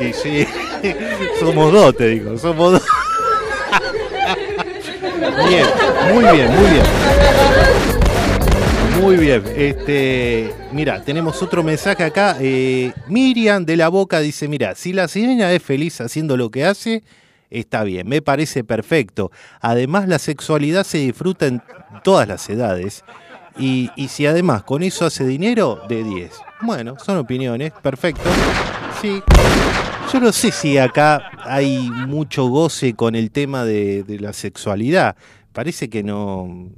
[0.00, 0.46] Y sí,
[1.40, 2.82] somos dos, te digo, somos dos.
[5.46, 5.66] Bien,
[6.14, 6.84] muy bien, muy bien.
[8.98, 12.38] Muy bien, este, mira, tenemos otro mensaje acá.
[12.40, 16.64] eh, Miriam de la Boca dice, mira, si la sirena es feliz haciendo lo que
[16.64, 17.02] hace,
[17.52, 19.30] está bien, me parece perfecto.
[19.60, 21.62] Además, la sexualidad se disfruta en
[22.02, 23.04] todas las edades.
[23.58, 26.32] Y, y si además con eso hace dinero, de 10.
[26.62, 28.28] Bueno, son opiniones, perfecto.
[29.00, 29.22] Sí.
[30.12, 35.16] Yo no sé si acá hay mucho goce con el tema de, de la sexualidad.
[35.52, 36.70] Parece que no.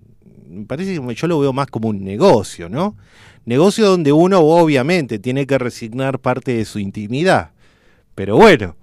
[0.66, 2.96] Parece que yo lo veo más como un negocio, ¿no?
[3.44, 7.50] Negocio donde uno obviamente tiene que resignar parte de su intimidad.
[8.14, 8.76] Pero bueno,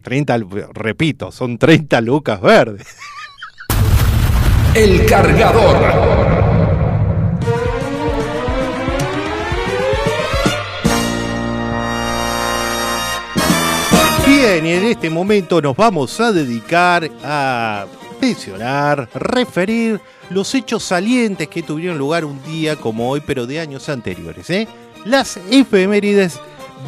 [0.00, 2.86] 30, lu- repito, son 30 lucas verdes.
[4.74, 5.76] El cargador.
[14.26, 17.86] Bien, y en este momento nos vamos a dedicar a
[18.20, 23.88] mencionar, referir los hechos salientes que tuvieron lugar un día como hoy, pero de años
[23.88, 24.68] anteriores, ¿eh?
[25.04, 26.38] Las efemérides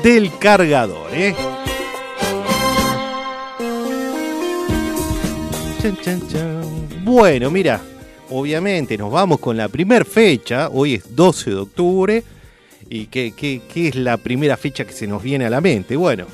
[0.03, 1.35] del cargador, ¿eh?
[5.81, 7.05] Chan, chan, chan.
[7.05, 7.81] Bueno, mira,
[8.28, 12.24] obviamente nos vamos con la primer fecha, hoy es 12 de octubre,
[12.91, 15.97] y ¿qué, qué, qué es la primera fecha que se nos viene a la mente?
[15.97, 16.26] Bueno,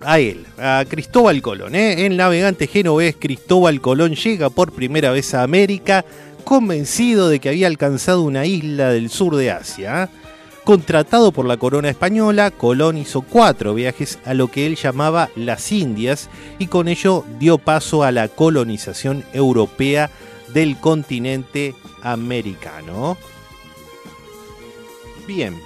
[0.00, 1.74] a él, a Cristóbal Colón.
[1.74, 2.06] ¿eh?
[2.06, 6.04] El navegante genovés Cristóbal Colón llega por primera vez a América
[6.44, 10.04] convencido de que había alcanzado una isla del sur de Asia.
[10.04, 10.23] ¿eh?
[10.64, 15.70] Contratado por la corona española, Colón hizo cuatro viajes a lo que él llamaba las
[15.72, 20.10] Indias y con ello dio paso a la colonización europea
[20.54, 23.18] del continente americano.
[25.26, 25.60] Bien,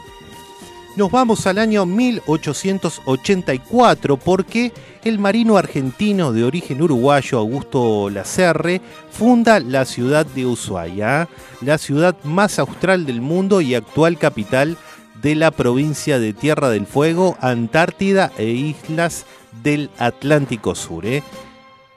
[0.97, 4.73] nos vamos al año 1884 porque
[5.05, 8.81] el marino argentino de origen uruguayo Augusto Lacerre
[9.13, 11.29] funda la ciudad de Ushuaia,
[11.61, 14.77] la ciudad más austral del mundo y actual capital
[15.23, 19.27] de la provincia de Tierra del Fuego, Antártida e islas
[19.63, 21.07] del Atlántico Sur.
[21.07, 21.23] ¿eh?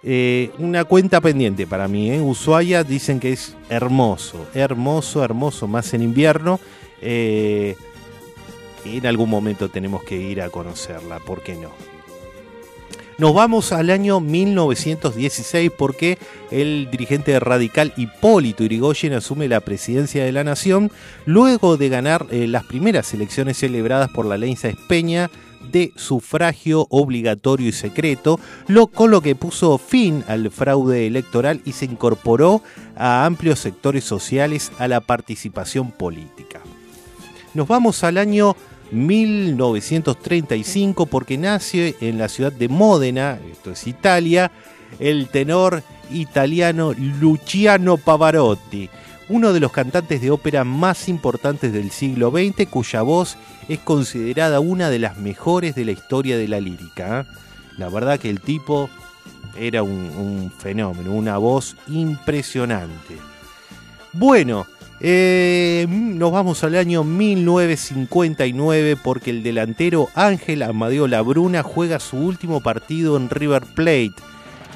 [0.03, 2.11] Eh, una cuenta pendiente para mí.
[2.11, 2.19] ¿eh?
[2.21, 6.59] Ushuaia dicen que es hermoso, hermoso, hermoso, más en invierno.
[7.01, 7.75] En
[9.05, 11.69] algún momento tenemos que ir a conocerla, ¿por qué no?
[13.21, 16.17] Nos vamos al año 1916 porque
[16.49, 20.89] el dirigente radical Hipólito Yrigoyen asume la presidencia de la nación
[21.27, 25.29] luego de ganar eh, las primeras elecciones celebradas por la ley Espeña
[25.71, 31.73] de sufragio obligatorio y secreto, lo, con lo que puso fin al fraude electoral y
[31.73, 32.63] se incorporó
[32.95, 36.61] a amplios sectores sociales a la participación política.
[37.53, 38.55] Nos vamos al año
[38.91, 44.51] 1935 porque nace en la ciudad de Módena, esto es Italia,
[44.99, 48.89] el tenor italiano Luciano Pavarotti,
[49.29, 53.37] uno de los cantantes de ópera más importantes del siglo XX cuya voz
[53.69, 57.21] es considerada una de las mejores de la historia de la lírica.
[57.21, 57.25] ¿eh?
[57.77, 58.89] La verdad que el tipo
[59.57, 63.17] era un, un fenómeno, una voz impresionante.
[64.13, 64.67] Bueno,
[65.03, 72.61] eh, nos vamos al año 1959 porque el delantero Ángel Amadeo Labruna juega su último
[72.61, 74.13] partido en River Plate.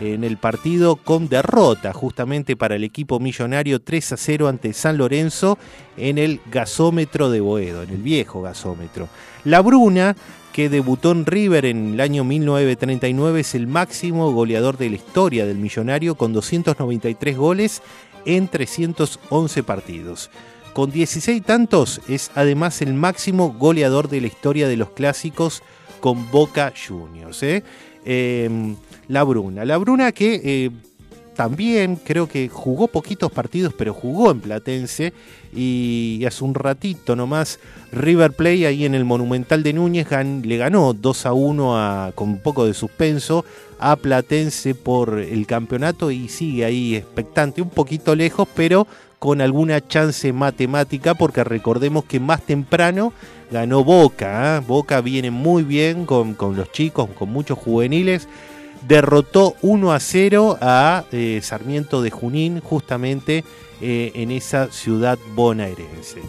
[0.01, 4.97] En el partido con derrota justamente para el equipo millonario 3 a 0 ante San
[4.97, 5.59] Lorenzo
[5.95, 9.07] en el gasómetro de Boedo, en el viejo gasómetro.
[9.43, 10.15] Labruna,
[10.51, 15.45] que debutó en River en el año 1939, es el máximo goleador de la historia
[15.45, 17.81] del millonario con 293 goles
[18.25, 20.29] en 311 partidos.
[20.73, 25.63] Con 16 tantos es además el máximo goleador de la historia de los clásicos
[26.01, 27.41] con Boca Juniors.
[27.43, 27.63] ¿eh?
[28.03, 28.75] Em,
[29.07, 29.63] la Bruna.
[29.63, 30.71] La Bruna que eh,
[31.35, 35.13] también creo que jugó poquitos partidos, pero jugó en Platense
[35.53, 37.59] y hace un ratito nomás
[37.91, 40.07] River Play ahí en el Monumental de Núñez
[40.43, 43.45] le ganó 2 a 1 con un poco de suspenso
[43.79, 48.87] a Platense por el campeonato y sigue ahí expectante, un poquito lejos, pero
[49.19, 53.13] con alguna chance matemática, porque recordemos que más temprano
[53.51, 54.57] ganó Boca.
[54.57, 54.63] ¿eh?
[54.65, 58.27] Boca viene muy bien con, los chicos, con muchos juveniles.
[58.87, 63.43] Derrotó 1 a 0 a eh, Sarmiento de Junín, justamente
[63.81, 66.21] eh, en esa ciudad bonaerense.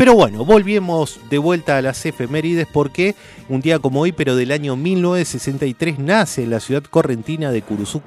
[0.00, 3.14] Pero bueno, volvemos de vuelta a las efemérides porque
[3.50, 8.00] un día como hoy, pero del año 1963, nace en la ciudad correntina de Curuzú,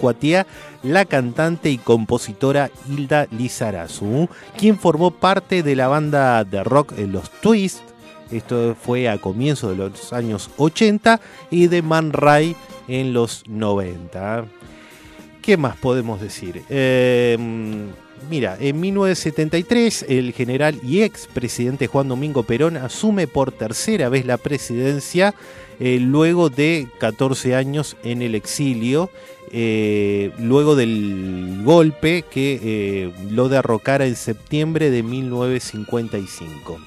[0.82, 7.30] la cantante y compositora Hilda Lizarazu, quien formó parte de la banda de rock Los
[7.30, 7.84] Twists,
[8.38, 11.20] esto fue a comienzos de los años 80,
[11.50, 12.56] y de Man Ray
[12.88, 14.46] en los 90.
[15.42, 16.64] ¿Qué más podemos decir?
[16.70, 17.38] Eh,
[18.30, 24.26] Mira, en 1973 el general y ex presidente Juan Domingo Perón asume por tercera vez
[24.26, 25.34] la presidencia
[25.80, 29.10] eh, luego de 14 años en el exilio,
[29.52, 36.80] eh, luego del golpe que eh, lo derrocara en septiembre de 1955.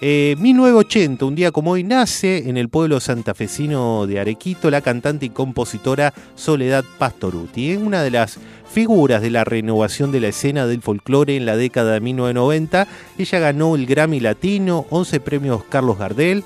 [0.00, 5.30] 1980, un día como hoy, nace en el pueblo santafesino de Arequito la cantante y
[5.30, 8.38] compositora Soledad Pastoruti, una de las
[8.70, 12.86] figuras de la renovación de la escena del folclore en la década de 1990.
[13.18, 16.44] Ella ganó el Grammy Latino, 11 premios Carlos Gardel,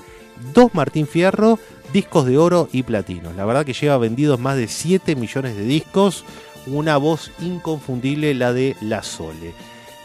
[0.55, 1.59] 2 Martín Fierro,
[1.91, 3.33] discos de oro y platino.
[3.33, 6.23] La verdad que lleva vendidos más de 7 millones de discos,
[6.65, 9.53] una voz inconfundible la de La Sole.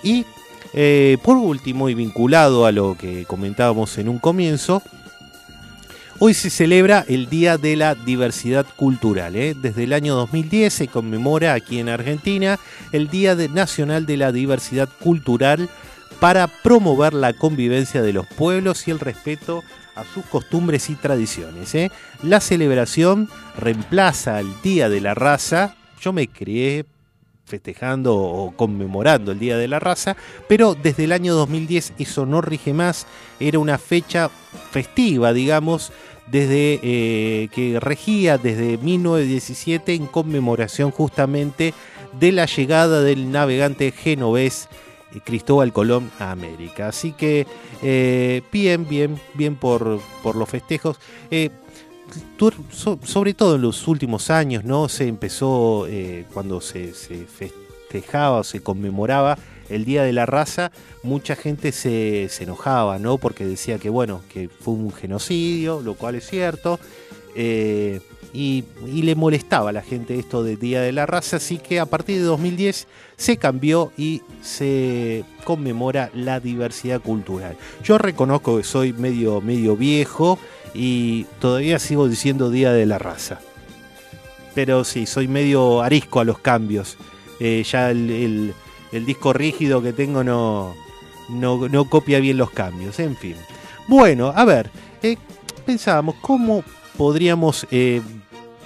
[0.02, 0.26] Y
[0.74, 4.82] eh, por último, y vinculado a lo que comentábamos en un comienzo,
[6.20, 9.36] Hoy se celebra el Día de la Diversidad Cultural.
[9.36, 9.54] ¿eh?
[9.54, 12.58] Desde el año 2010 se conmemora aquí en Argentina
[12.90, 15.68] el Día Nacional de la Diversidad Cultural
[16.18, 19.62] para promover la convivencia de los pueblos y el respeto
[19.94, 21.72] a sus costumbres y tradiciones.
[21.76, 21.92] ¿eh?
[22.24, 25.76] La celebración reemplaza al Día de la Raza.
[26.00, 26.84] Yo me crié
[27.48, 30.16] festejando o conmemorando el Día de la Raza,
[30.48, 33.06] pero desde el año 2010 eso no rige más,
[33.40, 34.30] era una fecha
[34.70, 35.92] festiva, digamos,
[36.30, 41.74] desde eh, que regía desde 1917 en conmemoración justamente
[42.18, 44.68] de la llegada del navegante genovés
[45.14, 46.88] eh, Cristóbal Colón a América.
[46.88, 47.46] Así que
[47.82, 50.98] eh, bien, bien, bien por, por los festejos.
[53.02, 54.88] Sobre todo en los últimos años, ¿no?
[54.88, 55.86] Se empezó
[56.32, 60.72] cuando se, se festejaba o se conmemoraba el Día de la Raza,
[61.02, 63.18] mucha gente se, enojaba, ¿no?
[63.18, 66.78] Porque decía que, bueno, que fue un genocidio, lo cual es cierto.
[67.34, 68.00] Eh,
[68.32, 71.86] y, le molestaba a la gente esto del Día de la Raza, así que a
[71.86, 72.86] partir de 2010
[73.16, 77.56] se cambió y se conmemora la diversidad cultural.
[77.82, 80.38] Yo reconozco que soy medio, medio viejo
[80.74, 83.40] y todavía sigo diciendo Día de la Raza.
[84.54, 86.96] pero sí, soy medio arisco a los cambios.
[87.38, 88.54] Eh, ya el,
[88.90, 90.74] disco rígido que tengo no,
[91.28, 93.36] no, copia bien los cambios, en fin.
[93.86, 94.70] Bueno, a ver,
[95.02, 95.16] eh,
[95.64, 96.64] pensábamos cómo
[96.96, 98.02] podríamos eh,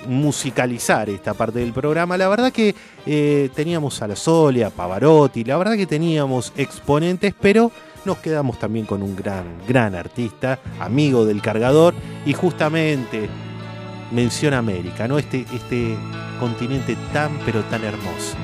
[0.06, 2.16] musicalizar esta parte del programa.
[2.16, 2.74] La verdad que
[3.54, 7.70] teníamos a la Solia, a Pavarotti, la verdad que teníamos exponentes, pero
[8.04, 11.94] nos quedamos también con un gran, gran artista, amigo del cargador,
[12.26, 13.28] y justamente
[14.10, 15.18] menciona América, ¿no?
[15.18, 15.96] Este, este
[16.38, 18.36] continente tan pero tan hermoso.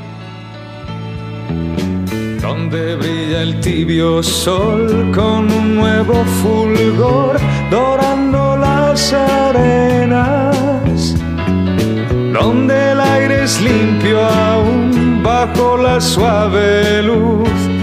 [2.40, 7.38] Donde brilla el tibio sol con un nuevo fulgor
[7.70, 10.56] dorando las arenas.
[12.32, 17.77] Donde el aire es limpio aún bajo la suave luz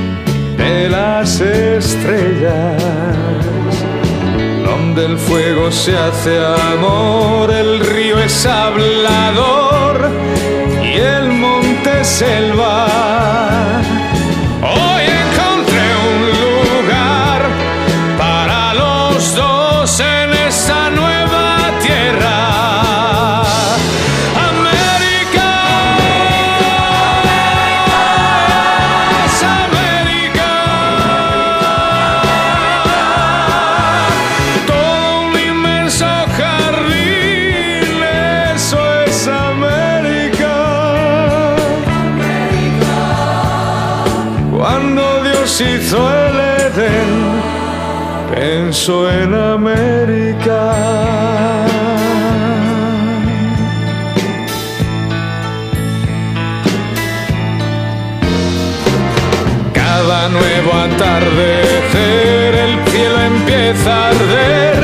[0.58, 2.82] de las estrellas
[4.66, 6.40] donde el fuego se hace
[6.74, 10.10] amor, el río es hablador
[10.84, 13.86] y el monte selva.
[63.88, 64.75] Empieza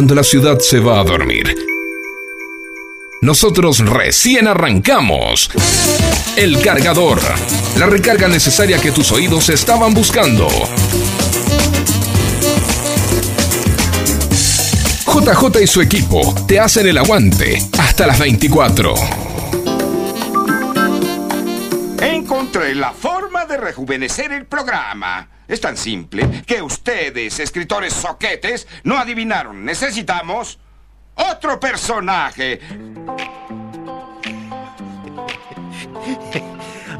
[0.00, 1.54] Cuando la ciudad se va a dormir.
[3.20, 5.50] Nosotros recién arrancamos.
[6.36, 7.20] El cargador.
[7.78, 10.48] La recarga necesaria que tus oídos estaban buscando.
[15.04, 18.94] JJ y su equipo te hacen el aguante hasta las 24.
[22.00, 25.28] Encontré la forma de rejuvenecer el programa.
[25.50, 29.64] Es tan simple que ustedes, escritores soquetes, no adivinaron.
[29.64, 30.60] Necesitamos
[31.16, 32.60] otro personaje.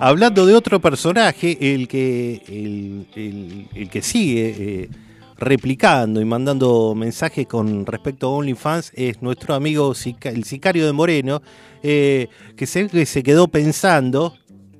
[0.01, 4.91] Hablando de otro personaje, el que, el, que sigue eh,
[5.37, 9.93] replicando y mandando mensajes con respecto a OnlyFans es nuestro amigo
[10.23, 11.41] el sicario de Moreno,
[11.85, 12.27] eh,
[12.57, 14.37] que se, que se quedó pensando.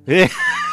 [0.07, 0.27] eh,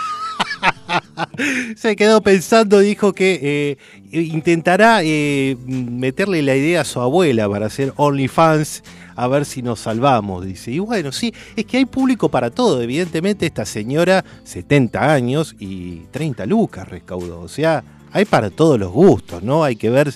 [1.77, 3.77] Se quedó pensando, dijo que
[4.13, 8.83] eh, intentará eh, meterle la idea a su abuela para hacer OnlyFans
[9.17, 10.71] a ver si nos salvamos, dice.
[10.71, 12.81] Y bueno, sí, es que hay público para todo.
[12.81, 17.41] Evidentemente esta señora, 70 años y 30 lucas recaudó.
[17.41, 17.83] O sea,
[18.13, 19.65] hay para todos los gustos, ¿no?
[19.65, 20.13] Hay que ver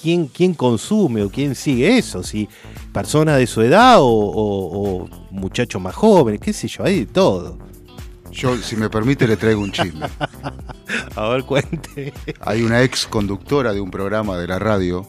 [0.00, 2.48] quién, quién consume o quién sigue eso, si
[2.92, 7.06] personas de su edad o, o- o muchachos más jóvenes, qué sé yo, hay de
[7.06, 7.58] todo.
[8.30, 10.06] Yo, si me permite, le traigo un chisme.
[11.16, 12.12] A ver, cuente.
[12.40, 15.06] Hay una ex conductora de un programa de la radio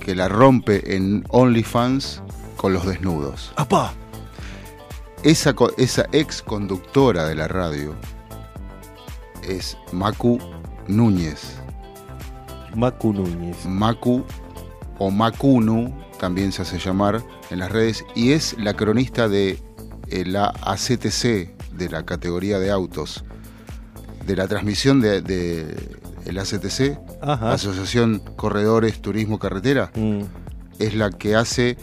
[0.00, 2.22] que la rompe en OnlyFans
[2.56, 3.52] con los desnudos.
[3.56, 3.92] ¡Apá!
[5.22, 7.94] Esa, esa ex conductora de la radio
[9.42, 10.38] es Macu
[10.86, 11.56] Núñez.
[12.74, 13.66] Macu Núñez.
[13.66, 14.24] Macu
[14.98, 19.58] o Macunu también se hace llamar en las redes y es la cronista de
[20.08, 23.24] eh, la ACTC de la categoría de autos
[24.26, 25.74] de la transmisión de, de
[26.26, 27.52] el ACTC Ajá.
[27.52, 30.22] Asociación Corredores Turismo Carretera Mm.
[30.78, 31.76] es la que hace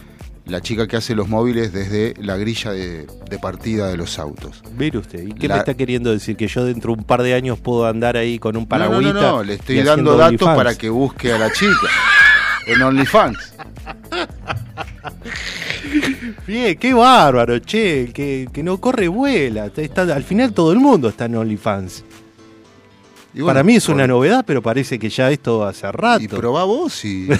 [0.46, 4.62] la chica que hace los móviles desde la grilla de, de partida de los autos
[4.78, 6.38] Mire usted, ¿y qué La- me está queriendo decir?
[6.38, 8.70] ¿Que yo dentro de un par de años puedo andar ahí con un no, no,
[8.70, 9.14] paragüita?
[9.14, 10.56] no, no, le estoy dando datos OnlyFans?
[10.58, 11.88] para que busque a la chica
[12.68, 13.38] en OnlyFans
[16.48, 19.72] Bien, qué bárbaro, che, el que, que no corre vuela.
[19.76, 22.04] Está- al final todo el mundo está en OnlyFans.
[23.34, 26.24] Y bueno, Para mí es una novedad, pero parece que ya esto hace rato.
[26.24, 27.28] y probá vos y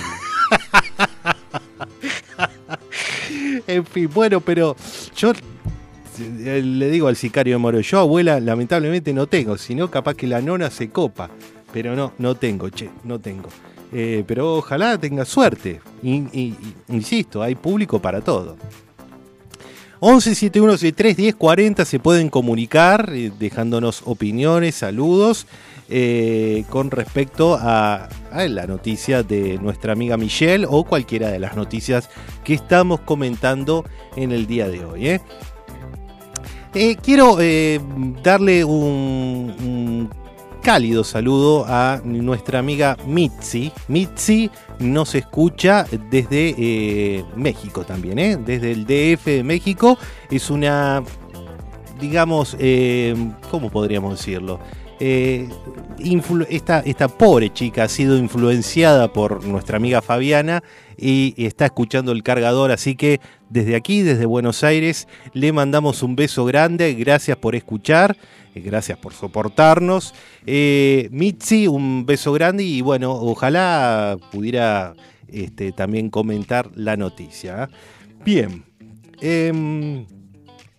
[3.68, 4.76] En fin, bueno, pero
[5.16, 5.32] yo
[6.20, 10.28] eh, le digo al sicario de Moro, yo abuela lamentablemente no tengo, sino capaz que
[10.28, 11.30] la nona se copa.
[11.74, 13.50] Pero no, no tengo, che, no tengo.
[13.98, 15.80] Eh, pero ojalá tenga suerte.
[16.90, 18.58] Insisto, hay público para todo.
[20.02, 25.48] 11 7163 10 40 se pueden comunicar eh, dejándonos opiniones, saludos
[25.88, 32.10] eh, con respecto a, la noticia de nuestra amiga Michelle o cualquiera de las noticias
[32.44, 33.86] que estamos comentando
[34.18, 35.22] en el día de hoy.
[37.02, 37.38] quiero
[38.22, 40.10] darle un
[40.66, 43.72] cálido saludo a nuestra amiga Mitzi.
[43.88, 44.50] Mitzi
[44.80, 48.36] nos escucha desde eh, México también, ¿eh?
[48.36, 49.96] desde el DF de México.
[50.32, 51.04] Es una,
[52.02, 53.16] digamos, eh,
[53.52, 54.60] ¿cómo podríamos decirlo?
[55.00, 55.50] Eh,
[56.50, 60.64] esta, pobre chica ha sido influenciada por nuestra amiga Fabiana
[60.98, 66.16] y está escuchando el cargador, así que desde aquí, desde Buenos Aires, le mandamos un
[66.16, 68.16] beso grande, gracias por escuchar,
[68.62, 70.14] gracias por soportarnos.
[70.46, 74.94] Eh, Mitzi, un beso grande y bueno, ojalá pudiera
[75.28, 77.64] este, también comentar la noticia.
[77.64, 77.76] ¿eh?
[78.24, 78.64] Bien.
[79.22, 80.06] em,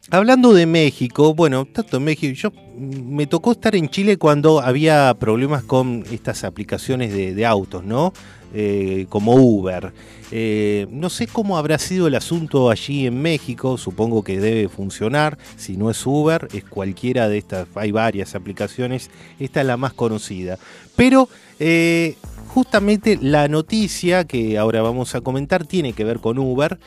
[0.09, 5.13] Hablando de México, bueno, tanto en México, yo me tocó estar en Chile cuando había
[5.19, 8.13] problemas con estas aplicaciones de autos, ¿no?
[8.55, 9.93] Eh, como Uber.
[10.31, 15.37] Eh, no sé cómo habrá sido el asunto allí en México, supongo que debe funcionar.
[15.57, 19.93] Si no es Uber, es cualquiera de estas, hay varias aplicaciones, esta es la más
[19.93, 20.59] conocida.
[20.95, 21.29] Pero
[21.59, 22.17] eh,
[22.49, 26.79] justamente la noticia que ahora vamos a comentar tiene que ver con Uber.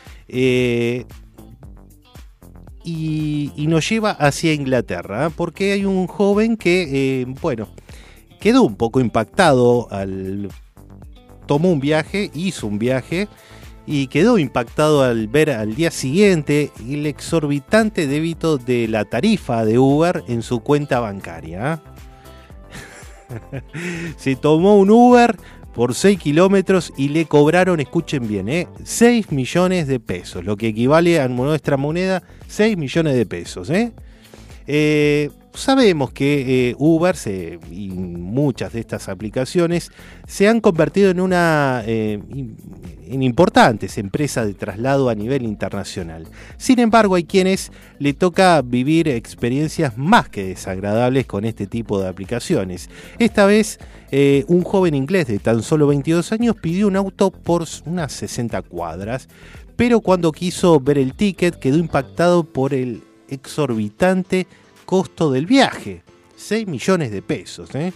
[2.85, 7.67] Y, y nos lleva hacia Inglaterra, porque hay un joven que, bueno,
[8.39, 10.49] quedó un poco impactado al...
[11.49, 13.27] tomó un viaje, hizo un viaje
[13.87, 19.79] y quedó impactado al ver al día siguiente el exorbitante débito de la tarifa de
[19.79, 21.81] Uber en su cuenta bancaria.
[23.33, 23.61] ¿eh?
[24.17, 25.37] Se tomó un Uber
[25.73, 28.67] por 6 kilómetros y le cobraron, escuchen bien, ¿eh?
[28.83, 33.71] 6 millones de pesos, lo que equivale a nuestra moneda 6 millones de pesos.
[33.71, 33.91] ¿eh?
[34.67, 37.15] Eh, sabemos que eh, Uber
[37.71, 39.91] y muchas de estas aplicaciones
[40.27, 42.19] se han convertido en una eh,
[43.09, 46.27] en importantes empresas de traslado a nivel internacional.
[46.57, 52.07] Sin embargo, hay quienes le toca vivir experiencias más que desagradables con este tipo de
[52.07, 52.89] aplicaciones.
[53.17, 53.79] Esta vez,
[54.11, 58.61] eh, un joven inglés de tan solo 22 años pidió un auto por unas 60
[58.61, 59.27] cuadras,
[59.75, 64.47] pero cuando quiso ver el ticket quedó impactado por el exorbitante
[64.89, 66.01] costo del viaje.
[66.35, 67.69] 6 millones de pesos.
[67.75, 67.93] ¿eh?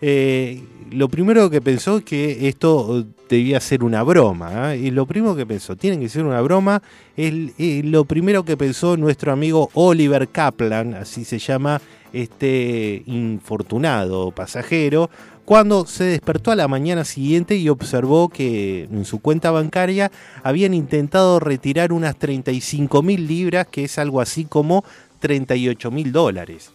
[0.00, 0.60] Eh,
[0.90, 4.74] lo primero que pensó es que esto debía ser una broma.
[4.74, 4.78] ¿eh?
[4.78, 6.82] Y lo primero que pensó, tiene que ser una broma,
[7.16, 11.80] es eh, lo primero que pensó nuestro amigo Oliver Kaplan, así se llama
[12.12, 15.08] este infortunado pasajero,
[15.46, 20.10] cuando se despertó a la mañana siguiente y observó que en su cuenta bancaria
[20.42, 24.84] habían intentado retirar unas 35 mil libras, que es algo así como
[25.18, 26.70] 38 mil dólares.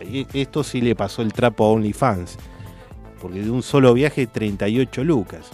[0.00, 2.36] E- Esto sí le pasó el trapo a OnlyFans.
[3.20, 5.48] Porque de un solo viaje 38 lucas.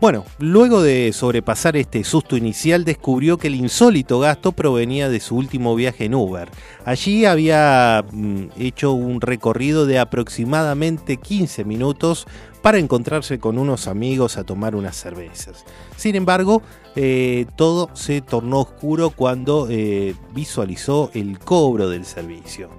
[0.00, 5.36] Bueno, luego de sobrepasar este susto inicial, descubrió que el insólito gasto provenía de su
[5.36, 6.50] último viaje en Uber.
[6.84, 12.26] Allí había mm, hecho un recorrido de aproximadamente 15 minutos
[12.64, 15.66] para encontrarse con unos amigos a tomar unas cervezas.
[15.98, 16.62] Sin embargo,
[16.96, 22.70] eh, todo se tornó oscuro cuando eh, visualizó el cobro del servicio.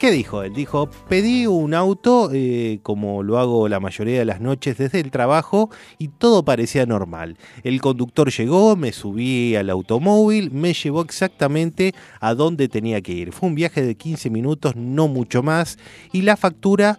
[0.00, 0.52] ¿Qué dijo él?
[0.52, 5.12] Dijo, pedí un auto eh, como lo hago la mayoría de las noches desde el
[5.12, 7.36] trabajo y todo parecía normal.
[7.62, 13.30] El conductor llegó, me subí al automóvil, me llevó exactamente a donde tenía que ir.
[13.30, 15.78] Fue un viaje de 15 minutos, no mucho más,
[16.10, 16.98] y la factura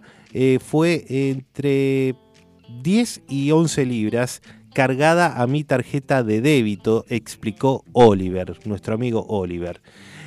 [0.60, 2.14] fue entre
[2.82, 4.42] 10 y 11 libras
[4.72, 9.80] cargada a mi tarjeta de débito, explicó Oliver, nuestro amigo Oliver.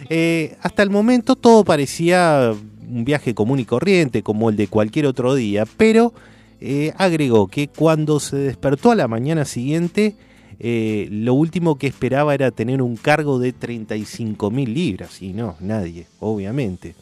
[0.10, 2.54] Eh, hasta el momento todo parecía
[2.88, 6.14] un viaje común y corriente, como el de cualquier otro día, pero
[6.62, 10.16] eh, agregó que cuando se despertó a la mañana siguiente,
[10.60, 15.56] eh, lo último que esperaba era tener un cargo de 35 mil libras, y no,
[15.60, 16.96] nadie, obviamente.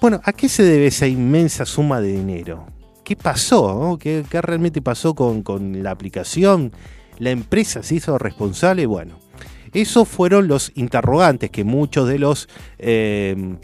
[0.00, 2.66] Bueno, ¿a qué se debe esa inmensa suma de dinero?
[3.04, 3.98] ¿Qué pasó?
[4.00, 6.72] qué realmente pasó con, con la aplicación?
[7.18, 8.86] ¿La empresa se hizo responsable?
[8.86, 9.18] Bueno,
[9.72, 12.48] esos fueron los interrogantes que muchos de los
[12.78, 13.56] eh,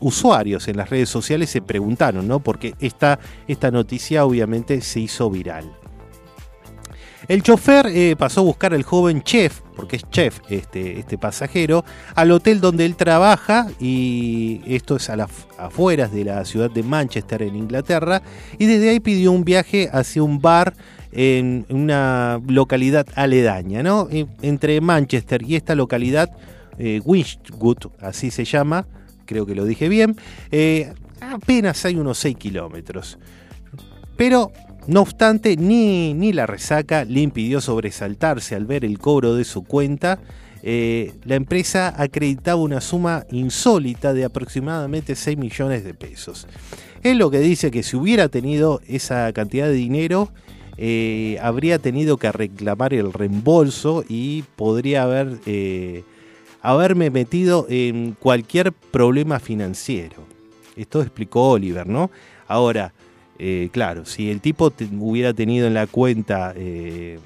[0.00, 2.40] usuarios en las redes sociales se preguntaron, ¿no?
[2.40, 5.77] Porque esta, esta noticia obviamente se hizo viral.
[7.28, 11.84] El chofer eh, pasó a buscar al joven chef, porque es chef este, este pasajero,
[12.14, 16.82] al hotel donde él trabaja, y esto es a las afueras de la ciudad de
[16.82, 18.22] Manchester, en Inglaterra,
[18.58, 20.72] y desde ahí pidió un viaje hacia un bar
[21.12, 24.08] en una localidad aledaña, ¿no?
[24.10, 26.30] En- Entre Manchester y esta localidad,
[26.78, 28.86] eh, Winchwood, así se llama,
[29.26, 30.16] creo que lo dije bien,
[30.50, 33.18] eh, apenas hay unos 6 kilómetros.
[34.16, 34.50] Pero,
[34.88, 39.62] no obstante, ni, ni la resaca le impidió sobresaltarse al ver el cobro de su
[39.64, 40.18] cuenta.
[40.62, 46.48] Eh, la empresa acreditaba una suma insólita de aproximadamente 6 millones de pesos.
[47.02, 50.30] Él lo que dice que si hubiera tenido esa cantidad de dinero,
[50.78, 56.02] eh, habría tenido que reclamar el reembolso y podría haber, eh,
[56.62, 60.24] haberme metido en cualquier problema financiero.
[60.76, 62.10] Esto explicó Oliver, ¿no?
[62.46, 62.94] Ahora,
[63.38, 67.18] eh, claro, si el tipo hubiera tenido en la cuenta eh,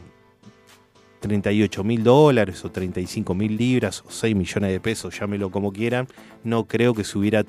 [1.21, 6.07] 38 mil dólares o 35 mil libras o 6 millones de pesos, llámelo como quieran,
[6.45, 7.45] no creo que se hubiera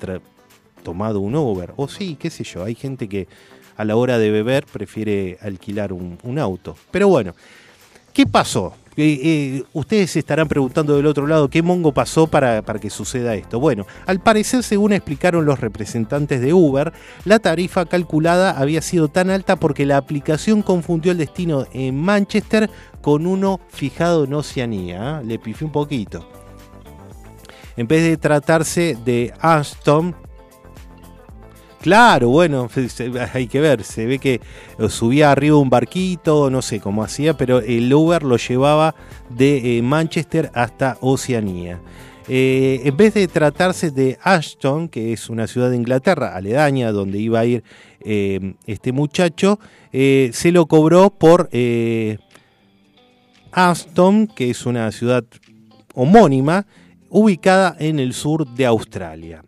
[0.84, 1.74] tomado un Uber.
[1.76, 3.28] O sí, qué sé yo, hay gente que
[3.76, 6.78] a la hora de beber prefiere alquilar un, un auto.
[6.91, 7.36] Pero bueno,
[8.14, 8.76] ¿qué pasó?
[8.96, 12.89] Eh, eh, ustedes se estarán preguntando del otro lado qué mongo pasó para, para que
[12.89, 13.60] suceda esto.
[13.60, 16.94] Bueno, al parecer, según explicaron los representantes de Uber,
[17.26, 22.70] la tarifa calculada había sido tan alta porque la aplicación confundió el destino en Manchester
[23.02, 25.22] con uno fijado en Oceanía.
[25.22, 25.26] ¿eh?
[25.26, 26.28] Le pifió un poquito.
[27.76, 30.16] En vez de tratarse de Aston,
[31.84, 32.70] Claro, bueno,
[33.34, 34.36] hay que ver, se ve que
[34.80, 38.96] eh, subía arriba un barquito, no sé cómo hacía, pero el Uber lo llevaba
[39.30, 41.82] de eh, Manchester hasta Oceanía.
[42.30, 47.20] Eh, en vez de tratarse de Ashton, que es una ciudad de Inglaterra, aledaña, donde
[47.20, 47.66] iba a ir
[48.00, 49.60] eh, este muchacho,
[49.92, 51.50] se lo cobró por
[53.52, 55.26] Aston, que es una ciudad
[55.94, 56.66] homónima,
[57.10, 59.44] ubicada en el sur de Australia.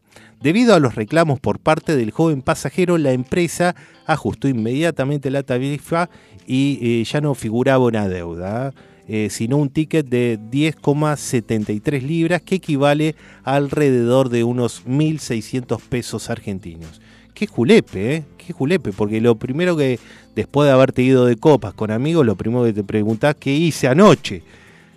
[0.46, 3.76] Debido a los reclamos por parte del joven pasajero, la empresa
[4.06, 6.08] ajustó inmediatamente la tarifa
[6.46, 8.72] y eh, ya no figuraba una deuda,
[9.08, 16.30] eh, sino un ticket de 10,73 libras que equivale a alrededor de unos 1.600 pesos
[16.30, 17.02] argentinos.
[17.34, 18.26] Qué julepe, ¿eh?
[18.38, 20.00] Qué julepe, porque lo primero que,
[20.36, 23.88] después de haberte ido de copas con amigos, lo primero que te preguntás, ¿qué hice
[23.88, 24.44] anoche?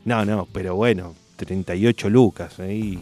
[0.05, 2.99] No, no, pero bueno, 38 lucas, ¿eh?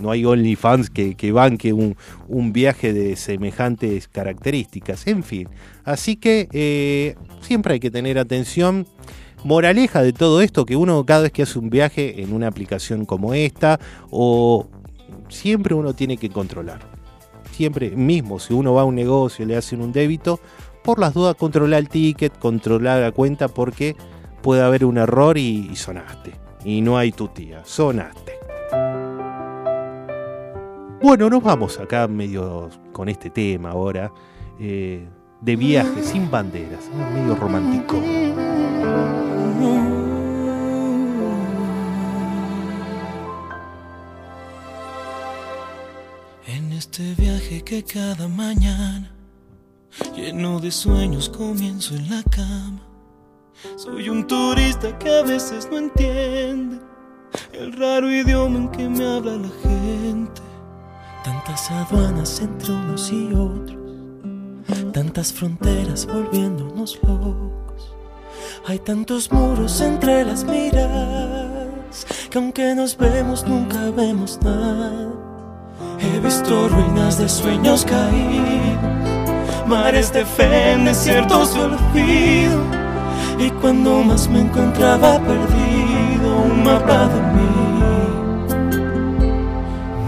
[0.00, 1.96] No hay OnlyFans que, que banque un,
[2.28, 5.48] un viaje de semejantes características, en fin.
[5.84, 8.86] Así que eh, siempre hay que tener atención.
[9.44, 13.04] Moraleja de todo esto, que uno cada vez que hace un viaje en una aplicación
[13.04, 13.78] como esta,
[14.10, 14.66] o
[15.28, 16.80] siempre uno tiene que controlar.
[17.52, 20.40] Siempre, mismo si uno va a un negocio y le hacen un débito,
[20.82, 23.96] por las dudas controlar el ticket, controlar la cuenta, porque
[24.42, 26.32] puede haber un error y, y sonaste.
[26.64, 28.35] Y no hay tu tía, sonaste.
[31.02, 34.12] Bueno, nos vamos acá medio con este tema ahora.
[34.58, 35.06] eh,
[35.40, 36.90] de viaje sin banderas.
[37.14, 38.00] Medio romántico.
[46.76, 49.10] este viaje que cada mañana,
[50.14, 52.80] lleno de sueños, comienzo en la cama.
[53.76, 56.78] Soy un turista que a veces no entiende
[57.52, 60.25] el raro idioma en que me habla la gente.
[61.46, 63.78] Tantas aduanas entre unos y otros,
[64.92, 67.94] tantas fronteras volviéndonos locos.
[68.66, 75.08] Hay tantos muros entre las miradas que aunque nos vemos nunca vemos nada.
[76.00, 82.60] He visto ruinas de sueños caídos, mares de fe en desiertos de olvido.
[83.38, 87.46] Y cuando más me encontraba perdido, un mapa de mí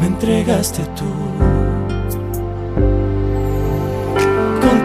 [0.00, 1.27] me entregaste tú.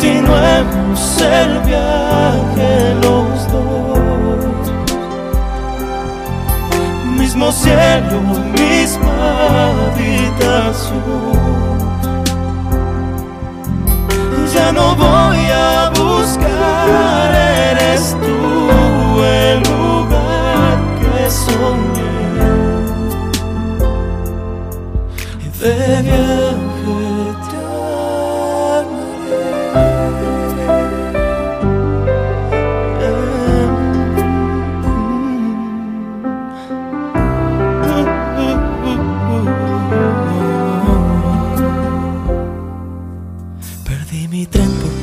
[0.04, 4.72] Continuemos el viaje los dos.
[7.18, 8.20] Mismo cielo,
[8.52, 10.92] misma habitación.
[14.54, 22.12] Ya no voy a buscar, eres tú el lugar que soñé.
[25.46, 25.48] Y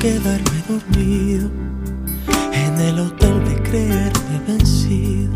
[0.01, 1.51] quedarme dormido
[2.55, 5.30] en el hotel de creerme vencido.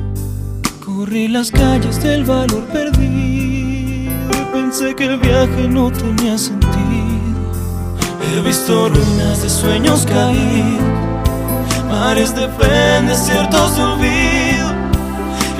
[0.82, 6.72] Corrí las calles del valor perdido y pensé que el viaje no tenía sentido.
[8.32, 10.80] He visto ruinas de sueños caídos,
[11.90, 14.68] mares de fe en desiertos de olvido.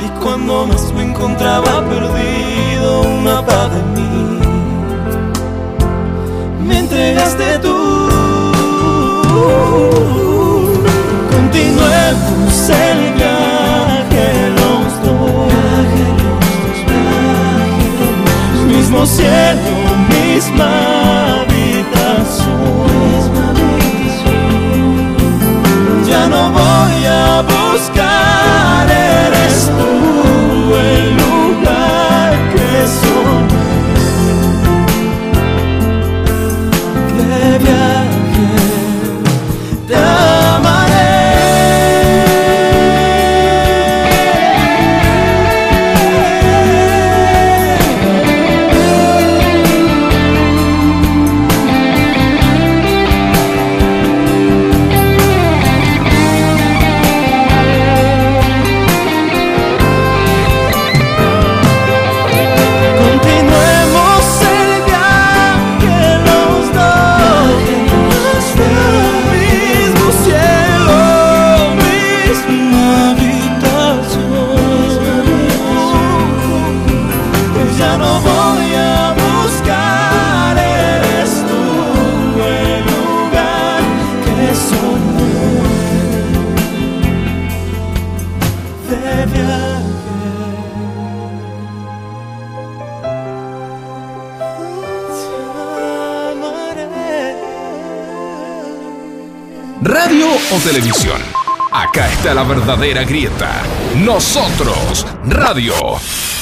[0.03, 4.05] Y cuando más me encontraba perdido, un mapa de mí
[6.67, 7.74] me entregaste tú.
[11.31, 14.27] Continuemos el viaje
[14.61, 15.53] los dos.
[18.67, 19.75] Mismo cielo,
[20.09, 20.73] misma
[21.41, 22.55] habitación.
[26.09, 31.24] Ya no voy a buscar, eres tú el
[100.63, 101.21] televisión.
[101.73, 103.63] Acá está la verdadera grieta.
[103.97, 105.75] Nosotros, radio.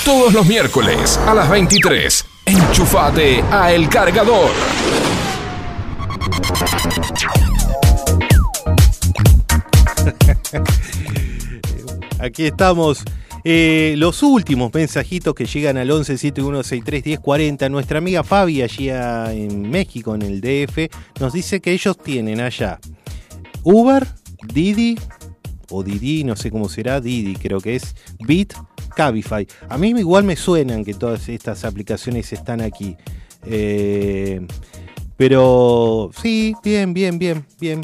[0.04, 2.24] Todos los miércoles a las 23.
[2.46, 4.50] Enchufate a El Cargador.
[12.18, 13.02] Aquí estamos.
[13.44, 17.68] Eh, los últimos mensajitos que llegan al 11 7163 1040.
[17.70, 20.88] Nuestra amiga Fabi, allí a- en México, en el DF,
[21.20, 22.78] nos dice que ellos tienen allá
[23.64, 24.06] Uber,
[24.52, 24.98] Didi,
[25.70, 27.94] o Didi, no sé cómo será, Didi creo que es,
[28.26, 28.54] Bit,
[28.94, 29.46] Cabify.
[29.68, 32.96] A mí igual me suenan que todas estas aplicaciones están aquí.
[33.44, 34.46] Eh,
[35.16, 37.80] pero sí, bien, bien, bien, bien.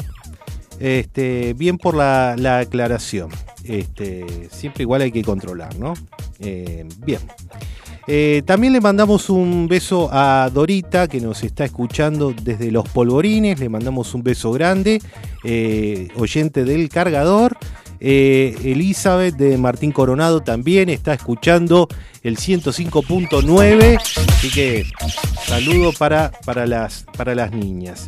[0.79, 3.29] Este, bien por la, la aclaración.
[3.63, 5.93] Este, siempre igual hay que controlar, ¿no?
[6.39, 7.19] Eh, bien.
[8.11, 13.59] Eh, también le mandamos un beso a Dorita que nos está escuchando desde los polvorines.
[13.59, 14.99] Le mandamos un beso grande.
[15.43, 17.55] eh, oyente del cargador.
[17.99, 21.87] Eh, Elizabeth de Martín Coronado también está escuchando
[22.23, 23.99] el 105.9.
[23.99, 24.87] Así que
[25.45, 28.07] saludo para, para, las, para las niñas.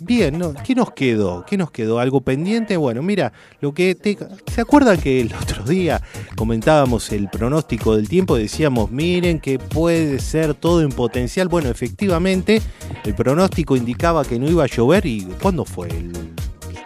[0.00, 0.54] Bien, ¿no?
[0.64, 1.44] ¿qué nos quedó?
[1.44, 1.98] ¿Qué nos quedó?
[1.98, 2.76] ¿Algo pendiente?
[2.76, 6.00] Bueno, mira, lo que te, ¿se acuerdan que el otro día
[6.36, 8.36] comentábamos el pronóstico del tiempo?
[8.36, 11.48] Decíamos, miren que puede ser todo en potencial.
[11.48, 12.62] Bueno, efectivamente,
[13.04, 15.88] el pronóstico indicaba que no iba a llover y ¿cuándo fue?
[15.88, 16.12] El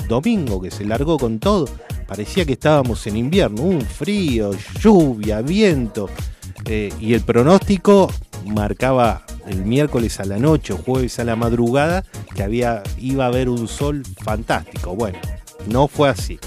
[0.08, 1.68] domingo que se largó con todo.
[2.06, 6.08] Parecía que estábamos en invierno, un frío, lluvia, viento.
[6.66, 8.10] Eh, y el pronóstico
[8.46, 12.04] marcaba el miércoles a la noche jueves a la madrugada
[12.34, 14.94] que había, iba a haber un sol fantástico.
[14.94, 15.18] Bueno,
[15.68, 16.38] no fue así.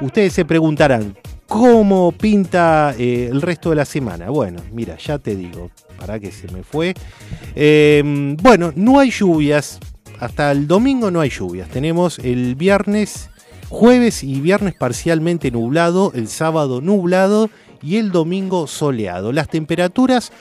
[0.00, 1.16] Ustedes se preguntarán,
[1.46, 4.30] ¿cómo pinta eh, el resto de la semana?
[4.30, 6.94] Bueno, mira, ya te digo, para que se me fue.
[7.54, 9.78] Eh, bueno, no hay lluvias.
[10.18, 11.68] Hasta el domingo no hay lluvias.
[11.68, 13.30] Tenemos el viernes,
[13.68, 17.48] jueves y viernes parcialmente nublado, el sábado nublado
[17.82, 19.32] y el domingo soleado.
[19.32, 20.32] Las temperaturas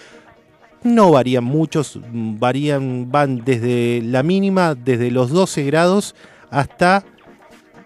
[0.84, 6.16] no varían muchos, varían, van desde la mínima, desde los 12 grados
[6.50, 7.04] hasta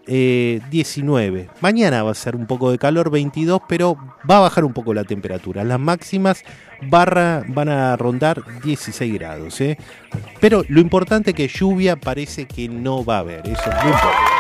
[0.06, 1.40] 19.
[1.40, 3.98] Eh, Mañana va a ser un poco de calor, 22, pero
[4.30, 5.64] va a bajar un poco la temperatura.
[5.64, 6.44] Las máximas
[6.90, 9.62] van a rondar 16 grados.
[9.62, 9.78] ¿eh?
[10.42, 13.48] Pero lo importante es que lluvia parece que no va a haber.
[13.48, 14.33] Eso es muy importante.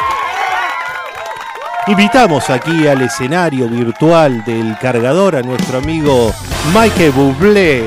[1.87, 6.33] Invitamos aquí al escenario virtual del cargador a nuestro amigo
[6.73, 7.85] Mike Bublé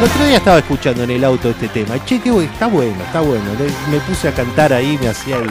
[0.00, 2.02] el otro día estaba escuchando en el auto este tema.
[2.06, 3.44] Che, qué está bueno, está bueno.
[3.90, 5.50] Me puse a cantar ahí, me hacía el,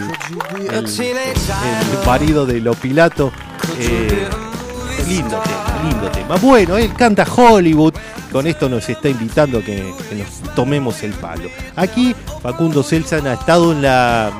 [0.71, 3.31] el, marido de Lo Pilato.
[3.77, 4.27] Eh,
[5.07, 6.35] lindo tema, lindo tema.
[6.37, 7.93] Bueno, él canta Hollywood.
[8.31, 11.47] Con esto nos está invitando a que, nos tomemos el palo.
[11.75, 14.31] Aquí Facundo Celsan ha estado en la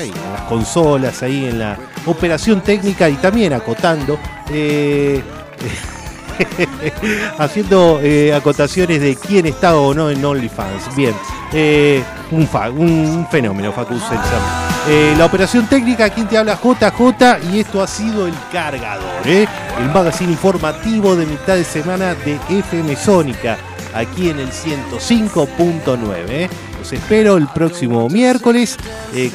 [0.00, 1.76] en las consolas, ahí en la
[2.06, 4.18] operación técnica y también acotando.
[4.50, 5.22] Eh,
[7.38, 10.94] haciendo eh, acotaciones de quién estaba o no en OnlyFans.
[10.94, 11.14] Bien,
[11.52, 13.94] eh, un, un, fenómeno, Facu
[15.18, 19.46] la operación técnica, quien te habla JJ y esto ha sido el cargador, el
[19.92, 23.58] magazine informativo de mitad de semana de FM Sónica,
[23.94, 26.48] aquí en el 105.9.
[26.78, 28.76] Los espero el próximo miércoles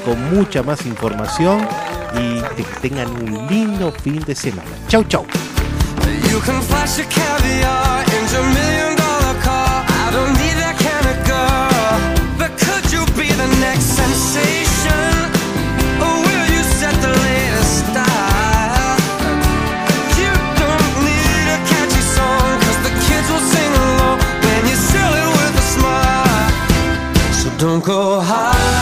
[0.05, 1.67] con mucha más información
[2.15, 4.69] y que tengan un lindo fin de semana.
[4.87, 5.25] Chau, chau.
[27.63, 28.73] Don't go for.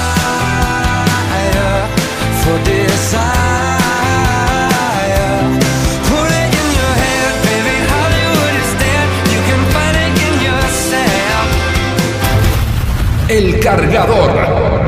[13.32, 14.81] El cargador.